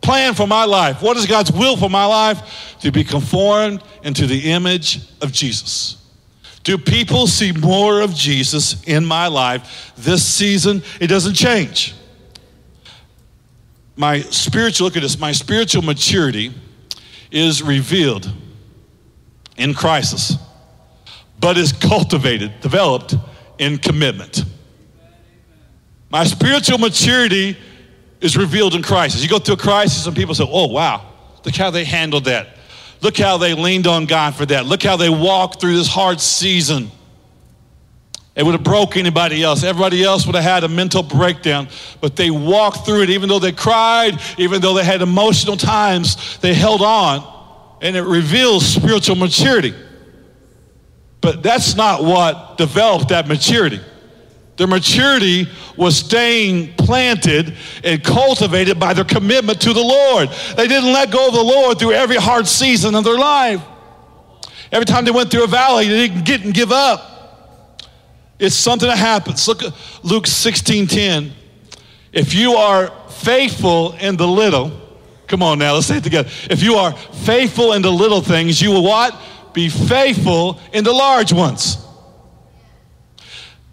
plan 0.02 0.36
for 0.36 0.48
my 0.48 0.64
life? 0.64 1.02
What 1.02 1.18
is 1.18 1.26
God's 1.26 1.52
will 1.52 1.76
for 1.76 1.90
my 1.90 2.06
life? 2.06 2.78
To 2.82 2.92
be 2.92 3.04
conformed 3.04 3.84
into 4.04 4.28
the 4.28 4.52
image 4.52 5.00
of 5.22 5.32
Jesus. 5.32 5.98
Do 6.64 6.78
people 6.78 7.28
see 7.28 7.52
more 7.52 8.02
of 8.02 8.14
Jesus 8.14 8.84
in 8.84 9.04
my 9.06 9.28
life 9.28 9.94
this 9.98 10.24
season? 10.24 10.84
It 11.00 11.08
doesn't 11.08 11.34
change. 11.34 11.96
My 13.96 14.20
spiritual, 14.22 14.86
look 14.86 14.98
at 14.98 15.02
this, 15.02 15.18
my 15.18 15.32
spiritual 15.32 15.82
maturity 15.82 16.54
is 17.32 17.64
revealed 17.64 18.32
in 19.58 19.74
crisis 19.74 20.38
but 21.40 21.58
is 21.58 21.72
cultivated, 21.72 22.52
developed 22.62 23.16
in 23.58 23.78
commitment. 23.78 24.44
My 26.10 26.24
spiritual 26.24 26.78
maturity 26.78 27.58
is 28.22 28.38
revealed 28.38 28.76
in 28.76 28.82
crisis. 28.82 29.22
You 29.22 29.30
go 29.30 29.40
through 29.40 29.56
a 29.56 29.58
crisis 29.58 30.06
and 30.08 30.16
people 30.16 30.34
say, 30.34 30.48
oh, 30.48 30.68
wow, 30.68 31.06
look 31.44 31.56
how 31.56 31.70
they 31.70 31.84
handled 31.84 32.26
that. 32.26 32.50
Look 33.02 33.18
how 33.18 33.38
they 33.38 33.54
leaned 33.54 33.88
on 33.88 34.06
God 34.06 34.36
for 34.36 34.46
that. 34.48 34.66
Look 34.66 34.82
how 34.82 34.98
they 34.98 35.10
walked 35.10 35.60
through 35.60 35.76
this 35.76 35.88
hard 35.88 36.20
season. 36.20 36.90
It 38.36 38.44
would 38.44 38.54
have 38.54 38.64
broke 38.64 38.98
anybody 38.98 39.44
else. 39.44 39.64
Everybody 39.64 40.04
else 40.04 40.26
would 40.26 40.36
have 40.36 40.44
had 40.44 40.64
a 40.64 40.68
mental 40.68 41.04
breakdown, 41.04 41.70
but 42.02 42.16
they 42.16 42.32
walked 42.32 42.86
through 42.86 43.04
it 43.04 43.10
even 43.10 43.30
though 43.30 43.40
they 43.40 43.52
cried, 43.52 44.20
even 44.38 44.62
though 44.62 44.74
they 44.74 44.84
had 44.84 45.02
emotional 45.02 45.56
times, 45.56 46.38
they 46.40 46.54
held 46.54 46.82
on, 46.82 47.78
and 47.82 47.96
it 47.96 48.04
reveals 48.04 48.66
spiritual 48.66 49.16
maturity. 49.16 49.74
But 51.26 51.42
that's 51.42 51.76
not 51.76 52.04
what 52.04 52.56
developed 52.56 53.10
that 53.10 53.28
maturity. 53.28 53.82
Their 54.58 54.68
maturity 54.68 55.48
was 55.76 55.98
staying 55.98 56.76
planted 56.76 57.56
and 57.84 58.04
cultivated 58.04 58.80
by 58.80 58.94
their 58.94 59.06
commitment 59.06 59.60
to 59.62 59.74
the 59.74 59.82
Lord. 59.82 60.30
They 60.56 60.68
didn't 60.68 60.94
let 60.94 61.10
go 61.10 61.30
of 61.30 61.34
the 61.34 61.42
Lord 61.42 61.80
through 61.80 61.94
every 61.94 62.18
hard 62.18 62.46
season 62.46 62.94
of 62.94 63.04
their 63.04 63.18
life. 63.18 63.60
Every 64.72 64.86
time 64.86 65.04
they 65.04 65.10
went 65.10 65.32
through 65.32 65.46
a 65.46 65.48
valley, 65.48 65.88
they 65.88 66.08
didn't 66.08 66.26
get 66.26 66.46
and 66.46 66.54
give 66.54 66.72
up. 66.72 67.82
It's 68.38 68.54
something 68.54 68.88
that 68.88 69.00
happens. 69.00 69.48
Look 69.48 69.64
at 69.64 69.74
Luke 70.04 70.28
16 70.28 70.86
10. 70.86 71.34
If 72.14 72.36
you 72.36 72.54
are 72.54 72.94
faithful 73.10 73.94
in 73.94 74.16
the 74.16 74.28
little, 74.28 74.80
come 75.26 75.42
on 75.42 75.58
now, 75.58 75.74
let's 75.74 75.88
say 75.88 75.98
it 75.98 76.04
together. 76.04 76.30
If 76.52 76.62
you 76.62 76.76
are 76.76 76.96
faithful 76.96 77.74
in 77.74 77.82
the 77.82 77.92
little 77.92 78.22
things, 78.22 78.62
you 78.62 78.70
will 78.70 78.84
what? 78.84 79.20
Be 79.56 79.70
faithful 79.70 80.60
in 80.74 80.84
the 80.84 80.94
large 80.94 81.34
ones. 81.34 81.78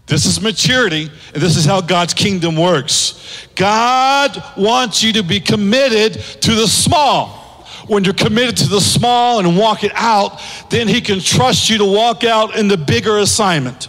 This 0.07 0.25
is 0.25 0.41
maturity, 0.41 1.11
and 1.35 1.43
this 1.43 1.57
is 1.57 1.65
how 1.65 1.81
God's 1.81 2.15
kingdom 2.15 2.57
works. 2.57 3.47
God 3.55 4.43
wants 4.57 5.03
you 5.03 5.13
to 5.15 5.23
be 5.23 5.41
committed 5.41 6.15
to 6.43 6.55
the 6.55 6.69
small. 6.69 7.41
When 7.89 8.05
you're 8.05 8.15
committed 8.15 8.57
to 8.59 8.69
the 8.69 8.81
small 8.81 9.41
and 9.41 9.59
walk 9.59 9.85
it 9.85 9.93
out, 9.95 10.41
then 10.71 10.87
He 10.87 11.01
can 11.01 11.19
trust 11.19 11.69
you 11.69 11.79
to 11.79 11.85
walk 11.85 12.25
out 12.25 12.57
in 12.57 12.69
the 12.69 12.77
bigger 12.77 13.19
assignment. 13.19 13.89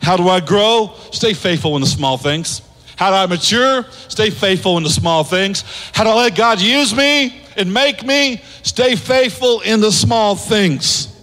How 0.00 0.16
do 0.16 0.28
I 0.28 0.40
grow? 0.40 0.94
Stay 1.10 1.34
faithful 1.34 1.74
in 1.74 1.80
the 1.80 1.88
small 1.88 2.18
things. 2.18 2.62
How 2.96 3.10
do 3.10 3.16
I 3.16 3.26
mature? 3.26 3.84
Stay 4.08 4.30
faithful 4.30 4.76
in 4.76 4.84
the 4.84 4.90
small 4.90 5.24
things. 5.24 5.64
How 5.92 6.04
do 6.04 6.10
I 6.10 6.14
let 6.14 6.36
God 6.36 6.60
use 6.60 6.94
me 6.94 7.42
and 7.56 7.72
make 7.72 8.04
me? 8.04 8.42
Stay 8.62 8.94
faithful 8.94 9.60
in 9.62 9.80
the 9.80 9.90
small 9.90 10.36
things. 10.36 11.15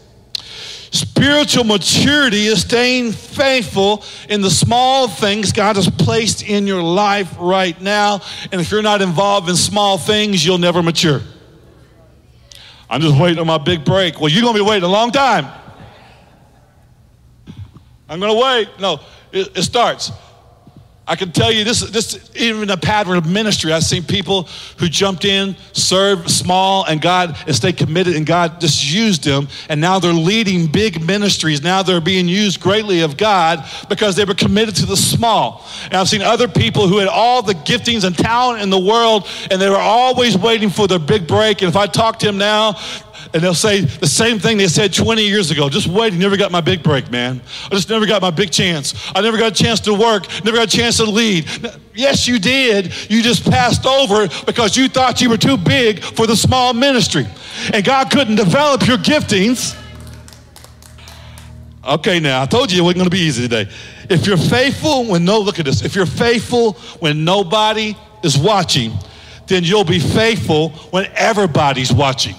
Spiritual 0.93 1.63
maturity 1.63 2.45
is 2.45 2.61
staying 2.61 3.13
faithful 3.13 4.03
in 4.29 4.41
the 4.41 4.51
small 4.51 5.07
things 5.07 5.51
God 5.51 5.75
has 5.75 5.89
placed 5.89 6.43
in 6.43 6.67
your 6.67 6.83
life 6.83 7.35
right 7.39 7.79
now. 7.81 8.21
And 8.51 8.61
if 8.61 8.69
you're 8.69 8.83
not 8.83 9.01
involved 9.01 9.49
in 9.49 9.55
small 9.55 9.97
things, 9.97 10.45
you'll 10.45 10.59
never 10.59 10.83
mature. 10.83 11.21
I'm 12.87 13.01
just 13.01 13.19
waiting 13.19 13.39
on 13.39 13.47
my 13.47 13.57
big 13.57 13.83
break. 13.83 14.21
Well, 14.21 14.29
you're 14.29 14.43
going 14.43 14.53
to 14.53 14.63
be 14.63 14.69
waiting 14.69 14.83
a 14.83 14.91
long 14.91 15.09
time. 15.11 15.47
I'm 18.07 18.19
going 18.19 18.31
to 18.31 18.39
wait. 18.39 18.79
No, 18.79 18.99
it, 19.31 19.57
it 19.57 19.63
starts. 19.63 20.11
I 21.05 21.17
can 21.17 21.33
tell 21.33 21.51
you 21.51 21.65
this, 21.65 21.81
this 21.81 22.31
even 22.33 22.69
a 22.69 22.77
pattern 22.77 23.17
of 23.17 23.29
ministry. 23.29 23.73
I've 23.73 23.83
seen 23.83 24.03
people 24.03 24.47
who 24.77 24.87
jumped 24.87 25.25
in, 25.25 25.57
served 25.73 26.29
small, 26.29 26.85
and 26.85 27.01
God 27.01 27.37
and 27.45 27.53
stayed 27.53 27.75
committed, 27.75 28.15
and 28.15 28.25
God 28.25 28.61
just 28.61 28.89
used 28.89 29.25
them. 29.25 29.49
And 29.67 29.81
now 29.81 29.99
they're 29.99 30.13
leading 30.13 30.67
big 30.67 31.05
ministries. 31.05 31.61
Now 31.61 31.83
they're 31.83 31.99
being 31.99 32.29
used 32.29 32.61
greatly 32.61 33.01
of 33.01 33.17
God 33.17 33.65
because 33.89 34.15
they 34.15 34.23
were 34.23 34.33
committed 34.33 34.77
to 34.77 34.85
the 34.85 34.95
small. 34.95 35.65
And 35.85 35.95
I've 35.95 36.07
seen 36.07 36.21
other 36.21 36.47
people 36.47 36.87
who 36.87 36.99
had 36.99 37.09
all 37.09 37.41
the 37.41 37.53
giftings 37.53 38.05
and 38.05 38.17
talent 38.17 38.61
in 38.61 38.69
the 38.69 38.79
world, 38.79 39.27
and 39.51 39.61
they 39.61 39.69
were 39.69 39.75
always 39.75 40.37
waiting 40.37 40.69
for 40.69 40.87
their 40.87 40.99
big 40.99 41.27
break. 41.27 41.61
And 41.61 41.67
if 41.67 41.75
I 41.75 41.85
talk 41.85 42.19
to 42.19 42.27
them 42.27 42.37
now, 42.37 42.77
and 43.33 43.41
they'll 43.41 43.53
say 43.53 43.81
the 43.81 44.07
same 44.07 44.39
thing 44.39 44.57
they 44.57 44.67
said 44.67 44.93
20 44.93 45.23
years 45.23 45.51
ago. 45.51 45.69
Just 45.69 45.87
wait, 45.87 46.13
you 46.13 46.19
never 46.19 46.37
got 46.37 46.51
my 46.51 46.61
big 46.61 46.83
break, 46.83 47.09
man. 47.11 47.41
I 47.65 47.69
just 47.69 47.89
never 47.89 48.05
got 48.05 48.21
my 48.21 48.31
big 48.31 48.51
chance. 48.51 48.93
I 49.15 49.21
never 49.21 49.37
got 49.37 49.51
a 49.51 49.63
chance 49.63 49.79
to 49.81 49.93
work, 49.93 50.27
never 50.43 50.57
got 50.57 50.73
a 50.73 50.77
chance 50.77 50.97
to 50.97 51.05
lead. 51.05 51.47
Yes, 51.95 52.27
you 52.27 52.39
did. 52.39 52.93
You 53.09 53.21
just 53.21 53.49
passed 53.49 53.85
over 53.85 54.27
because 54.45 54.75
you 54.75 54.87
thought 54.87 55.21
you 55.21 55.29
were 55.29 55.37
too 55.37 55.57
big 55.57 56.03
for 56.03 56.25
the 56.25 56.35
small 56.35 56.73
ministry. 56.73 57.27
And 57.73 57.83
God 57.85 58.09
couldn't 58.11 58.35
develop 58.35 58.87
your 58.87 58.97
giftings. 58.97 59.79
Okay, 61.85 62.19
now 62.19 62.41
I 62.41 62.45
told 62.45 62.71
you 62.71 62.79
it 62.79 62.81
wasn't 62.81 62.99
going 62.99 63.09
to 63.09 63.15
be 63.15 63.19
easy 63.19 63.43
today. 63.43 63.69
If 64.09 64.25
you're 64.25 64.37
faithful 64.37 65.05
when 65.05 65.25
no, 65.25 65.39
look 65.39 65.59
at 65.59 65.65
this. 65.65 65.83
If 65.83 65.95
you're 65.95 66.05
faithful 66.05 66.73
when 66.99 67.25
nobody 67.25 67.95
is 68.23 68.37
watching, 68.37 68.93
then 69.47 69.63
you'll 69.63 69.83
be 69.83 69.99
faithful 69.99 70.69
when 70.91 71.07
everybody's 71.13 71.91
watching. 71.91 72.35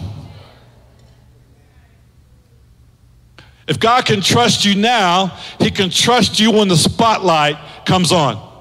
If 3.67 3.81
God 3.81 4.05
can 4.05 4.21
trust 4.21 4.65
you 4.65 4.75
now, 4.75 5.39
He 5.59 5.71
can 5.71 5.91
trust 5.91 6.39
you 6.39 6.51
when 6.51 6.69
the 6.69 6.77
spotlight 6.77 7.57
comes 7.87 8.13
on. 8.13 8.53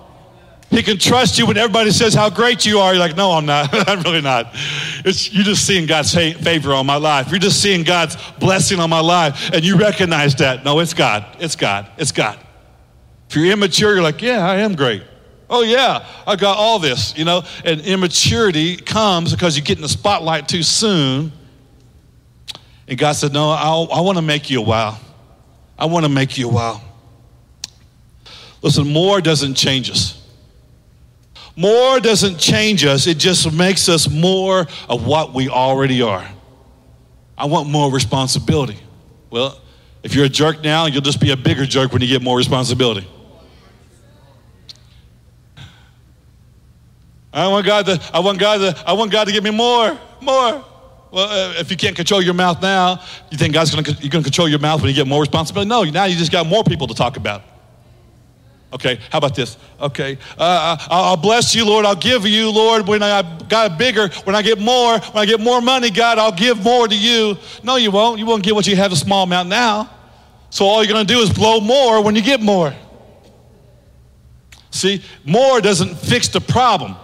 He 0.69 0.81
can 0.81 0.97
trust 0.97 1.37
you 1.37 1.45
when 1.45 1.57
everybody 1.57 1.91
says 1.91 2.15
how 2.15 2.31
great 2.31 2.65
you 2.65 2.79
are. 2.79 2.93
You're 2.93 2.99
like, 2.99 3.15
no, 3.15 3.33
I'm 3.33 3.45
not. 3.45 3.69
I'm 3.87 4.01
really 4.01 4.21
not. 4.21 4.55
It's, 5.05 5.31
you're 5.31 5.43
just 5.43 5.67
seeing 5.67 5.85
God's 5.85 6.11
favor 6.13 6.73
on 6.73 6.87
my 6.87 6.95
life. 6.95 7.29
You're 7.29 7.39
just 7.39 7.61
seeing 7.61 7.83
God's 7.83 8.17
blessing 8.39 8.79
on 8.79 8.89
my 8.89 8.99
life. 8.99 9.51
And 9.53 9.63
you 9.63 9.77
recognize 9.77 10.33
that. 10.37 10.65
No, 10.65 10.79
it's 10.79 10.95
God. 10.95 11.25
It's 11.39 11.55
God. 11.55 11.91
It's 11.97 12.11
God. 12.11 12.39
If 13.29 13.35
you're 13.35 13.51
immature, 13.51 13.93
you're 13.93 14.01
like, 14.01 14.23
yeah, 14.23 14.47
I 14.49 14.57
am 14.57 14.73
great. 14.73 15.03
Oh, 15.47 15.61
yeah, 15.61 16.07
I 16.25 16.35
got 16.35 16.57
all 16.57 16.79
this, 16.79 17.15
you 17.15 17.25
know. 17.25 17.43
And 17.63 17.81
immaturity 17.81 18.75
comes 18.75 19.31
because 19.31 19.55
you 19.55 19.61
get 19.61 19.77
in 19.77 19.83
the 19.83 19.89
spotlight 19.89 20.47
too 20.47 20.63
soon 20.63 21.31
and 22.87 22.97
God 22.97 23.13
said, 23.13 23.33
No, 23.33 23.49
I'll, 23.49 23.87
i 23.91 24.01
want 24.01 24.17
to 24.17 24.21
make 24.21 24.49
you 24.49 24.59
a 24.59 24.63
wow. 24.63 24.97
I 25.77 25.85
want 25.85 26.05
to 26.05 26.09
make 26.09 26.37
you 26.37 26.49
a 26.49 26.51
wow. 26.51 26.81
Listen, 28.61 28.87
more 28.87 29.21
doesn't 29.21 29.55
change 29.55 29.89
us. 29.89 30.19
More 31.55 31.99
doesn't 31.99 32.39
change 32.39 32.83
us, 32.83 33.05
it 33.05 33.19
just 33.19 33.51
makes 33.53 33.87
us 33.87 34.09
more 34.09 34.67
of 34.89 35.05
what 35.05 35.33
we 35.33 35.49
already 35.49 36.01
are. 36.01 36.27
I 37.37 37.45
want 37.45 37.69
more 37.69 37.91
responsibility. 37.91 38.79
Well, 39.29 39.59
if 40.01 40.15
you're 40.15 40.25
a 40.25 40.29
jerk 40.29 40.63
now, 40.63 40.87
you'll 40.87 41.01
just 41.01 41.21
be 41.21 41.31
a 41.31 41.37
bigger 41.37 41.65
jerk 41.65 41.91
when 41.91 42.01
you 42.01 42.07
get 42.07 42.21
more 42.21 42.37
responsibility. 42.37 43.07
I 47.31 47.47
want 47.47 47.65
God 47.65 47.85
to, 47.87 48.01
I 48.13 48.19
want 48.19 48.39
God 48.39 48.57
to, 48.57 48.83
I 48.87 48.93
want 48.93 49.11
God 49.11 49.25
to 49.25 49.33
give 49.33 49.43
me 49.43 49.51
more, 49.51 49.97
more. 50.21 50.63
Well, 51.13 51.29
uh, 51.29 51.59
if 51.59 51.69
you 51.69 51.77
can't 51.77 51.95
control 51.95 52.23
your 52.23 52.33
mouth 52.33 52.59
now, 52.59 52.99
you 53.29 53.37
think 53.37 53.53
God's 53.53 53.69
going 53.69 53.83
to 53.83 53.91
you're 54.01 54.09
going 54.09 54.23
to 54.23 54.29
control 54.29 54.49
your 54.49 54.57
mouth 54.57 54.81
when 54.81 54.89
you 54.89 54.95
get 54.95 55.05
more 55.05 55.21
responsibility? 55.21 55.69
No, 55.69 55.83
now 55.83 56.05
you 56.05 56.15
just 56.15 56.31
got 56.31 56.47
more 56.47 56.63
people 56.63 56.87
to 56.87 56.95
talk 56.95 57.17
about. 57.17 57.43
Okay, 58.73 58.99
how 59.11 59.19
about 59.19 59.35
this? 59.35 59.55
Okay, 59.79 60.17
uh, 60.39 60.75
I'll 60.89 61.15
bless 61.15 61.53
you, 61.53 61.67
Lord. 61.67 61.85
I'll 61.85 61.95
give 61.95 62.25
you, 62.25 62.49
Lord, 62.49 62.87
when 62.87 63.03
I 63.03 63.21
got 63.47 63.77
bigger, 63.77 64.07
when 64.23 64.35
I 64.35 64.41
get 64.41 64.59
more, 64.59 64.97
when 64.97 65.21
I 65.21 65.25
get 65.27 65.39
more 65.39 65.61
money, 65.61 65.91
God, 65.91 66.17
I'll 66.17 66.31
give 66.31 66.63
more 66.63 66.87
to 66.87 66.97
you. 66.97 67.37
No, 67.61 67.75
you 67.75 67.91
won't. 67.91 68.17
You 68.17 68.25
won't 68.25 68.41
get 68.41 68.55
what 68.55 68.65
you 68.65 68.75
have 68.75 68.91
a 68.91 68.95
small 68.95 69.25
amount 69.25 69.49
now. 69.49 69.91
So 70.49 70.65
all 70.65 70.83
you're 70.83 70.91
going 70.91 71.05
to 71.05 71.13
do 71.13 71.19
is 71.19 71.31
blow 71.31 71.59
more 71.59 72.03
when 72.03 72.15
you 72.15 72.23
get 72.23 72.41
more. 72.41 72.73
See, 74.71 75.03
more 75.23 75.61
doesn't 75.61 75.93
fix 75.95 76.29
the 76.29 76.41
problem. 76.41 76.95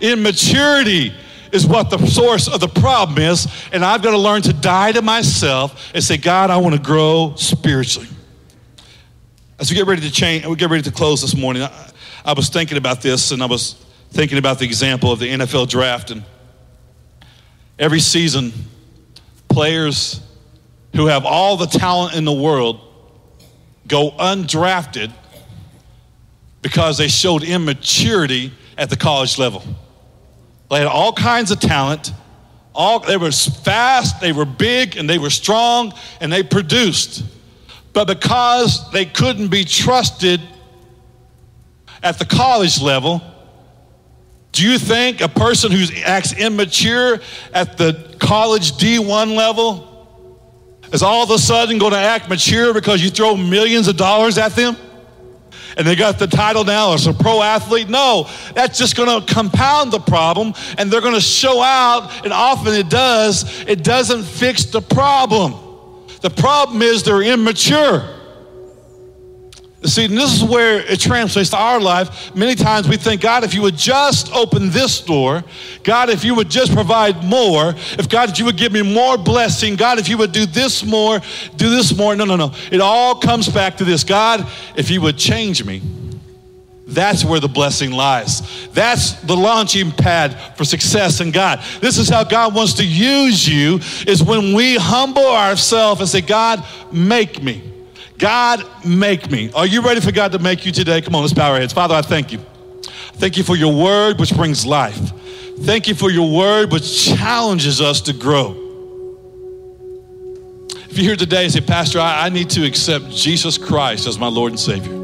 Immaturity 0.00 1.12
is 1.52 1.66
what 1.66 1.90
the 1.90 1.98
source 2.06 2.48
of 2.48 2.60
the 2.60 2.68
problem 2.68 3.18
is. 3.18 3.46
And 3.72 3.84
I've 3.84 4.02
got 4.02 4.12
to 4.12 4.18
learn 4.18 4.42
to 4.42 4.52
die 4.52 4.92
to 4.92 5.02
myself 5.02 5.90
and 5.94 6.02
say, 6.02 6.16
God, 6.16 6.50
I 6.50 6.56
want 6.58 6.74
to 6.74 6.80
grow 6.80 7.34
spiritually. 7.36 8.08
As 9.58 9.70
we 9.70 9.76
get 9.76 9.86
ready 9.86 10.02
to 10.02 10.10
change, 10.10 10.46
we 10.46 10.56
get 10.56 10.70
ready 10.70 10.84
to 10.84 10.92
close 10.92 11.20
this 11.20 11.36
morning, 11.36 11.62
I, 11.62 11.90
I 12.24 12.32
was 12.32 12.48
thinking 12.48 12.78
about 12.78 13.02
this 13.02 13.30
and 13.32 13.42
I 13.42 13.46
was 13.46 13.74
thinking 14.10 14.38
about 14.38 14.58
the 14.58 14.64
example 14.64 15.12
of 15.12 15.18
the 15.18 15.28
NFL 15.30 15.68
draft. 15.68 16.10
And 16.10 16.24
every 17.78 18.00
season, 18.00 18.52
players 19.48 20.20
who 20.94 21.06
have 21.06 21.24
all 21.24 21.56
the 21.56 21.66
talent 21.66 22.14
in 22.14 22.24
the 22.24 22.32
world 22.32 22.80
go 23.86 24.10
undrafted 24.12 25.12
because 26.62 26.98
they 26.98 27.08
showed 27.08 27.42
immaturity 27.42 28.52
at 28.76 28.90
the 28.90 28.96
college 28.96 29.38
level. 29.38 29.62
They 30.70 30.78
had 30.78 30.86
all 30.86 31.12
kinds 31.12 31.50
of 31.50 31.60
talent. 31.60 32.12
All, 32.74 33.00
they 33.00 33.16
were 33.16 33.32
fast, 33.32 34.20
they 34.20 34.32
were 34.32 34.44
big, 34.44 34.96
and 34.96 35.08
they 35.08 35.18
were 35.18 35.30
strong, 35.30 35.92
and 36.20 36.32
they 36.32 36.42
produced. 36.42 37.24
But 37.92 38.06
because 38.06 38.90
they 38.92 39.04
couldn't 39.04 39.48
be 39.48 39.64
trusted 39.64 40.40
at 42.02 42.18
the 42.18 42.24
college 42.24 42.80
level, 42.80 43.22
do 44.52 44.68
you 44.68 44.78
think 44.78 45.20
a 45.20 45.28
person 45.28 45.72
who 45.72 45.84
acts 46.04 46.32
immature 46.32 47.20
at 47.52 47.78
the 47.78 48.16
college 48.18 48.72
D1 48.72 49.36
level 49.36 49.84
is 50.92 51.02
all 51.02 51.22
of 51.22 51.30
a 51.30 51.38
sudden 51.38 51.78
going 51.78 51.92
to 51.92 51.98
act 51.98 52.28
mature 52.28 52.72
because 52.72 53.02
you 53.02 53.10
throw 53.10 53.36
millions 53.36 53.88
of 53.88 53.96
dollars 53.96 54.38
at 54.38 54.52
them? 54.52 54.76
And 55.78 55.86
they 55.86 55.94
got 55.94 56.18
the 56.18 56.26
title 56.26 56.64
now 56.64 56.92
as 56.92 57.06
a 57.06 57.14
pro 57.14 57.40
athlete. 57.40 57.88
No, 57.88 58.28
that's 58.54 58.78
just 58.78 58.96
going 58.96 59.08
to 59.24 59.32
compound 59.32 59.92
the 59.92 60.00
problem 60.00 60.52
and 60.76 60.90
they're 60.90 61.00
going 61.00 61.14
to 61.14 61.20
show 61.20 61.62
out, 61.62 62.24
and 62.24 62.32
often 62.32 62.74
it 62.74 62.90
does. 62.90 63.60
It 63.66 63.84
doesn't 63.84 64.24
fix 64.24 64.64
the 64.64 64.82
problem. 64.82 65.54
The 66.20 66.30
problem 66.30 66.82
is 66.82 67.04
they're 67.04 67.22
immature. 67.22 68.17
See, 69.84 70.08
this 70.08 70.34
is 70.34 70.42
where 70.42 70.80
it 70.80 70.98
translates 70.98 71.50
to 71.50 71.56
our 71.56 71.78
life. 71.78 72.34
Many 72.34 72.56
times 72.56 72.88
we 72.88 72.96
think, 72.96 73.20
God, 73.20 73.44
if 73.44 73.54
you 73.54 73.62
would 73.62 73.76
just 73.76 74.32
open 74.34 74.70
this 74.70 75.00
door, 75.00 75.44
God, 75.84 76.10
if 76.10 76.24
you 76.24 76.34
would 76.34 76.50
just 76.50 76.72
provide 76.74 77.22
more, 77.22 77.74
if 77.96 78.08
God, 78.08 78.28
if 78.28 78.40
you 78.40 78.44
would 78.46 78.56
give 78.56 78.72
me 78.72 78.82
more 78.82 79.16
blessing, 79.16 79.76
God, 79.76 80.00
if 80.00 80.08
you 80.08 80.18
would 80.18 80.32
do 80.32 80.46
this 80.46 80.84
more, 80.84 81.20
do 81.56 81.70
this 81.70 81.96
more. 81.96 82.16
No, 82.16 82.24
no, 82.24 82.34
no. 82.34 82.52
It 82.72 82.80
all 82.80 83.20
comes 83.20 83.48
back 83.48 83.76
to 83.76 83.84
this 83.84 84.02
God, 84.02 84.48
if 84.74 84.90
you 84.90 85.00
would 85.00 85.16
change 85.16 85.64
me. 85.64 85.80
That's 86.88 87.24
where 87.24 87.38
the 87.38 87.48
blessing 87.48 87.92
lies. 87.92 88.68
That's 88.70 89.12
the 89.20 89.36
launching 89.36 89.92
pad 89.92 90.56
for 90.56 90.64
success 90.64 91.20
in 91.20 91.30
God. 91.30 91.62
This 91.80 91.98
is 91.98 92.08
how 92.08 92.24
God 92.24 92.52
wants 92.52 92.74
to 92.74 92.84
use 92.84 93.46
you 93.46 93.78
is 94.06 94.24
when 94.24 94.54
we 94.54 94.76
humble 94.76 95.26
ourselves 95.26 96.00
and 96.00 96.08
say, 96.08 96.22
God, 96.22 96.64
make 96.90 97.42
me. 97.42 97.67
God, 98.18 98.64
make 98.84 99.30
me. 99.30 99.50
Are 99.54 99.66
you 99.66 99.80
ready 99.80 100.00
for 100.00 100.10
God 100.12 100.32
to 100.32 100.38
make 100.40 100.66
you 100.66 100.72
today? 100.72 101.00
Come 101.00 101.14
on, 101.14 101.22
let's 101.22 101.32
bow 101.32 101.52
our 101.52 101.60
heads. 101.60 101.72
Father, 101.72 101.94
I 101.94 102.02
thank 102.02 102.32
you. 102.32 102.40
Thank 103.14 103.36
you 103.36 103.44
for 103.44 103.56
your 103.56 103.72
word, 103.72 104.18
which 104.18 104.34
brings 104.34 104.66
life. 104.66 105.12
Thank 105.60 105.88
you 105.88 105.94
for 105.94 106.10
your 106.10 106.30
word, 106.36 106.72
which 106.72 107.04
challenges 107.04 107.80
us 107.80 108.00
to 108.02 108.12
grow. 108.12 108.64
If 110.90 110.96
you're 110.96 111.06
here 111.06 111.16
today 111.16 111.44
and 111.44 111.52
say, 111.52 111.60
Pastor, 111.60 112.00
I, 112.00 112.26
I 112.26 112.28
need 112.28 112.50
to 112.50 112.64
accept 112.66 113.10
Jesus 113.10 113.58
Christ 113.58 114.06
as 114.06 114.18
my 114.18 114.28
Lord 114.28 114.52
and 114.52 114.60
Savior. 114.60 114.94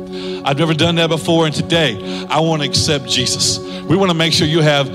I've 0.44 0.58
never 0.58 0.74
done 0.74 0.96
that 0.96 1.08
before, 1.08 1.46
and 1.46 1.54
today 1.54 2.26
I 2.28 2.40
want 2.40 2.62
to 2.62 2.68
accept 2.68 3.08
Jesus. 3.08 3.58
We 3.82 3.96
want 3.96 4.10
to 4.10 4.14
make 4.14 4.32
sure 4.32 4.46
you 4.46 4.60
have 4.60 4.88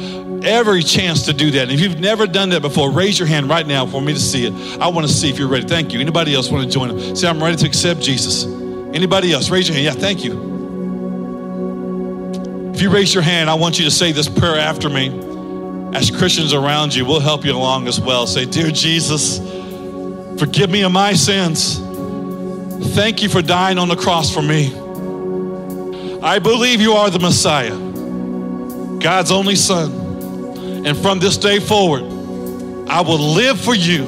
every 0.43 0.83
chance 0.83 1.25
to 1.25 1.33
do 1.33 1.51
that. 1.51 1.63
And 1.63 1.71
if 1.71 1.79
you've 1.79 1.99
never 1.99 2.27
done 2.27 2.49
that 2.49 2.61
before, 2.61 2.91
raise 2.91 3.17
your 3.17 3.27
hand 3.27 3.49
right 3.49 3.65
now 3.65 3.85
for 3.85 4.01
me 4.01 4.13
to 4.13 4.19
see 4.19 4.45
it. 4.45 4.53
I 4.79 4.87
want 4.87 5.07
to 5.07 5.13
see 5.13 5.29
if 5.29 5.37
you're 5.37 5.47
ready. 5.47 5.67
Thank 5.67 5.93
you. 5.93 5.99
Anybody 5.99 6.33
else 6.33 6.49
want 6.49 6.65
to 6.65 6.69
join 6.69 6.89
them? 6.89 7.15
Say, 7.15 7.27
I'm 7.27 7.41
ready 7.41 7.57
to 7.57 7.65
accept 7.65 8.01
Jesus. 8.01 8.45
Anybody 8.93 9.31
else? 9.33 9.49
Raise 9.49 9.67
your 9.67 9.75
hand. 9.75 9.85
Yeah, 9.85 9.93
thank 9.93 10.23
you. 10.23 10.49
If 12.73 12.81
you 12.81 12.89
raise 12.89 13.13
your 13.13 13.23
hand, 13.23 13.49
I 13.49 13.55
want 13.55 13.77
you 13.77 13.85
to 13.85 13.91
say 13.91 14.11
this 14.11 14.29
prayer 14.29 14.57
after 14.57 14.89
me. 14.89 15.09
As 15.93 16.11
Christians 16.11 16.53
around 16.53 16.95
you, 16.95 17.03
we'll 17.03 17.19
help 17.19 17.43
you 17.43 17.53
along 17.53 17.87
as 17.87 17.99
well. 17.99 18.25
Say, 18.27 18.45
Dear 18.45 18.71
Jesus, 18.71 19.39
forgive 20.39 20.69
me 20.69 20.83
of 20.83 20.91
my 20.91 21.13
sins. 21.13 21.79
Thank 22.95 23.21
you 23.21 23.27
for 23.27 23.41
dying 23.41 23.77
on 23.77 23.89
the 23.89 23.95
cross 23.95 24.33
for 24.33 24.41
me. 24.41 24.73
I 26.21 26.39
believe 26.39 26.79
you 26.79 26.93
are 26.93 27.09
the 27.09 27.19
Messiah, 27.19 27.75
God's 28.99 29.31
only 29.31 29.55
Son. 29.55 30.08
And 30.85 30.97
from 30.97 31.19
this 31.19 31.37
day 31.37 31.59
forward, 31.59 32.03
I 32.89 33.01
will 33.01 33.19
live 33.19 33.59
for 33.59 33.75
you 33.75 34.05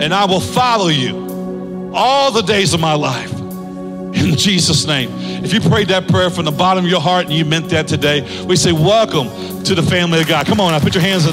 and 0.00 0.12
I 0.12 0.24
will 0.26 0.40
follow 0.40 0.88
you 0.88 1.92
all 1.94 2.30
the 2.30 2.42
days 2.42 2.74
of 2.74 2.80
my 2.80 2.94
life. 2.94 3.32
in 3.32 4.12
Jesus' 4.36 4.86
name. 4.86 5.10
If 5.44 5.52
you 5.52 5.60
prayed 5.60 5.88
that 5.88 6.08
prayer 6.08 6.28
from 6.28 6.44
the 6.44 6.50
bottom 6.50 6.84
of 6.84 6.90
your 6.90 7.00
heart 7.00 7.26
and 7.26 7.34
you 7.34 7.44
meant 7.44 7.70
that 7.70 7.88
today, 7.88 8.44
we 8.44 8.56
say, 8.56 8.72
Welcome 8.72 9.28
to 9.64 9.74
the 9.74 9.82
family 9.82 10.20
of 10.20 10.28
God. 10.28 10.46
Come 10.46 10.60
on 10.60 10.72
now, 10.72 10.80
put 10.80 10.94
your 10.94 11.02
hands 11.02 11.26
in. 11.26 11.32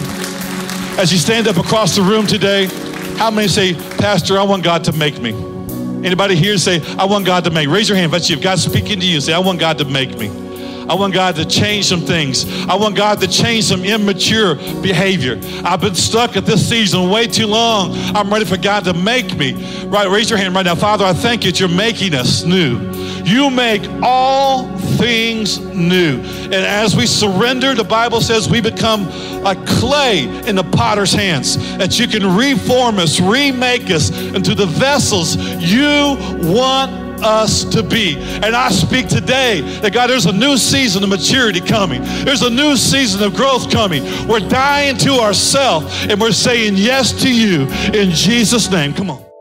As 0.99 1.11
you 1.11 1.17
stand 1.17 1.47
up 1.47 1.57
across 1.57 1.95
the 1.95 2.01
room 2.01 2.27
today, 2.27 2.67
how 3.17 3.31
many 3.31 3.47
say, 3.47 3.73
Pastor, 3.97 4.37
I 4.37 4.43
want 4.43 4.63
God 4.63 4.83
to 4.85 4.91
make 4.93 5.19
me? 5.19 5.31
Anybody 6.05 6.35
here 6.35 6.57
say, 6.57 6.81
I 6.97 7.05
want 7.05 7.25
God 7.25 7.43
to 7.45 7.49
make? 7.49 7.67
Raise 7.67 7.89
your 7.89 7.97
hand 7.97 8.13
if 8.13 8.29
you. 8.29 8.37
If 8.37 8.43
God's 8.43 8.63
speaking 8.63 8.99
to 8.99 9.05
you, 9.05 9.19
say, 9.19 9.33
I 9.33 9.39
want 9.39 9.59
God 9.59 9.77
to 9.79 9.85
make 9.85 10.17
me. 10.17 10.42
I 10.89 10.96
want 10.96 11.13
God 11.13 11.36
to 11.36 11.46
change 11.46 11.86
some 11.86 12.02
things. 12.02 12.46
I 12.67 12.76
want 12.76 12.96
God 12.96 13.19
to 13.22 13.28
change 13.28 13.65
some 13.65 13.84
immature 13.84 14.56
behavior. 14.56 15.39
I've 15.63 15.82
been 15.82 15.96
stuck 15.96 16.36
at 16.36 16.46
this 16.46 16.67
season 16.67 17.10
way 17.10 17.28
too 17.28 17.48
long. 17.48 17.91
I'm 18.15 18.30
ready 18.32 18.46
for 18.46 18.58
God 18.58 18.84
to 18.86 18.93
make 18.93 19.38
me. 19.38 19.54
Right, 19.86 20.10
raise 20.10 20.30
your 20.30 20.39
hand 20.39 20.56
right 20.56 20.65
now. 20.65 20.76
Father, 20.76 21.06
I 21.06 21.13
thank 21.13 21.46
you 21.46 21.52
that 21.52 21.60
you're 21.60 21.69
making 21.69 22.13
us 22.13 22.43
new. 22.43 22.80
You 23.24 23.50
make 23.50 23.84
all 24.02 24.67
things 24.98 25.60
new. 25.60 26.19
And 26.19 26.54
as 26.54 26.96
we 26.96 27.06
surrender, 27.06 27.74
the 27.74 27.84
Bible 27.84 28.22
says 28.22 28.50
we 28.50 28.62
become 28.62 29.06
like 29.41 29.65
clay 29.65 30.24
in 30.48 30.56
the 30.56 30.63
potter's 30.63 31.13
hands, 31.13 31.58
that 31.78 32.00
you 32.00 32.08
can 32.08 32.36
reform 32.36 33.00
us, 33.00 33.19
remake 33.19 33.89
us 33.89 34.12
into 34.12 34.56
the 34.56 34.65
vessels 34.65 35.38
you 35.38 36.17
want 36.50 37.02
us 37.23 37.63
to 37.65 37.83
be. 37.83 38.15
And 38.17 38.55
I 38.55 38.69
speak 38.69 39.07
today 39.07 39.62
that 39.81 39.93
God, 39.93 40.09
there's 40.09 40.25
a 40.25 40.33
new 40.33 40.57
season 40.57 41.03
of 41.03 41.09
maturity 41.09 41.62
coming. 41.62 42.01
There's 42.23 42.41
a 42.41 42.49
new 42.49 42.75
season 42.75 43.23
of 43.23 43.36
growth 43.36 43.71
coming. 43.71 44.03
We're 44.27 44.47
dying 44.47 44.97
to 44.99 45.13
ourselves 45.19 45.86
and 46.09 46.19
we're 46.19 46.31
saying 46.31 46.73
yes 46.75 47.12
to 47.23 47.33
you 47.33 47.67
in 47.93 48.12
Jesus' 48.12 48.69
name. 48.69 48.93
Come 48.93 49.09
on. 49.09 49.33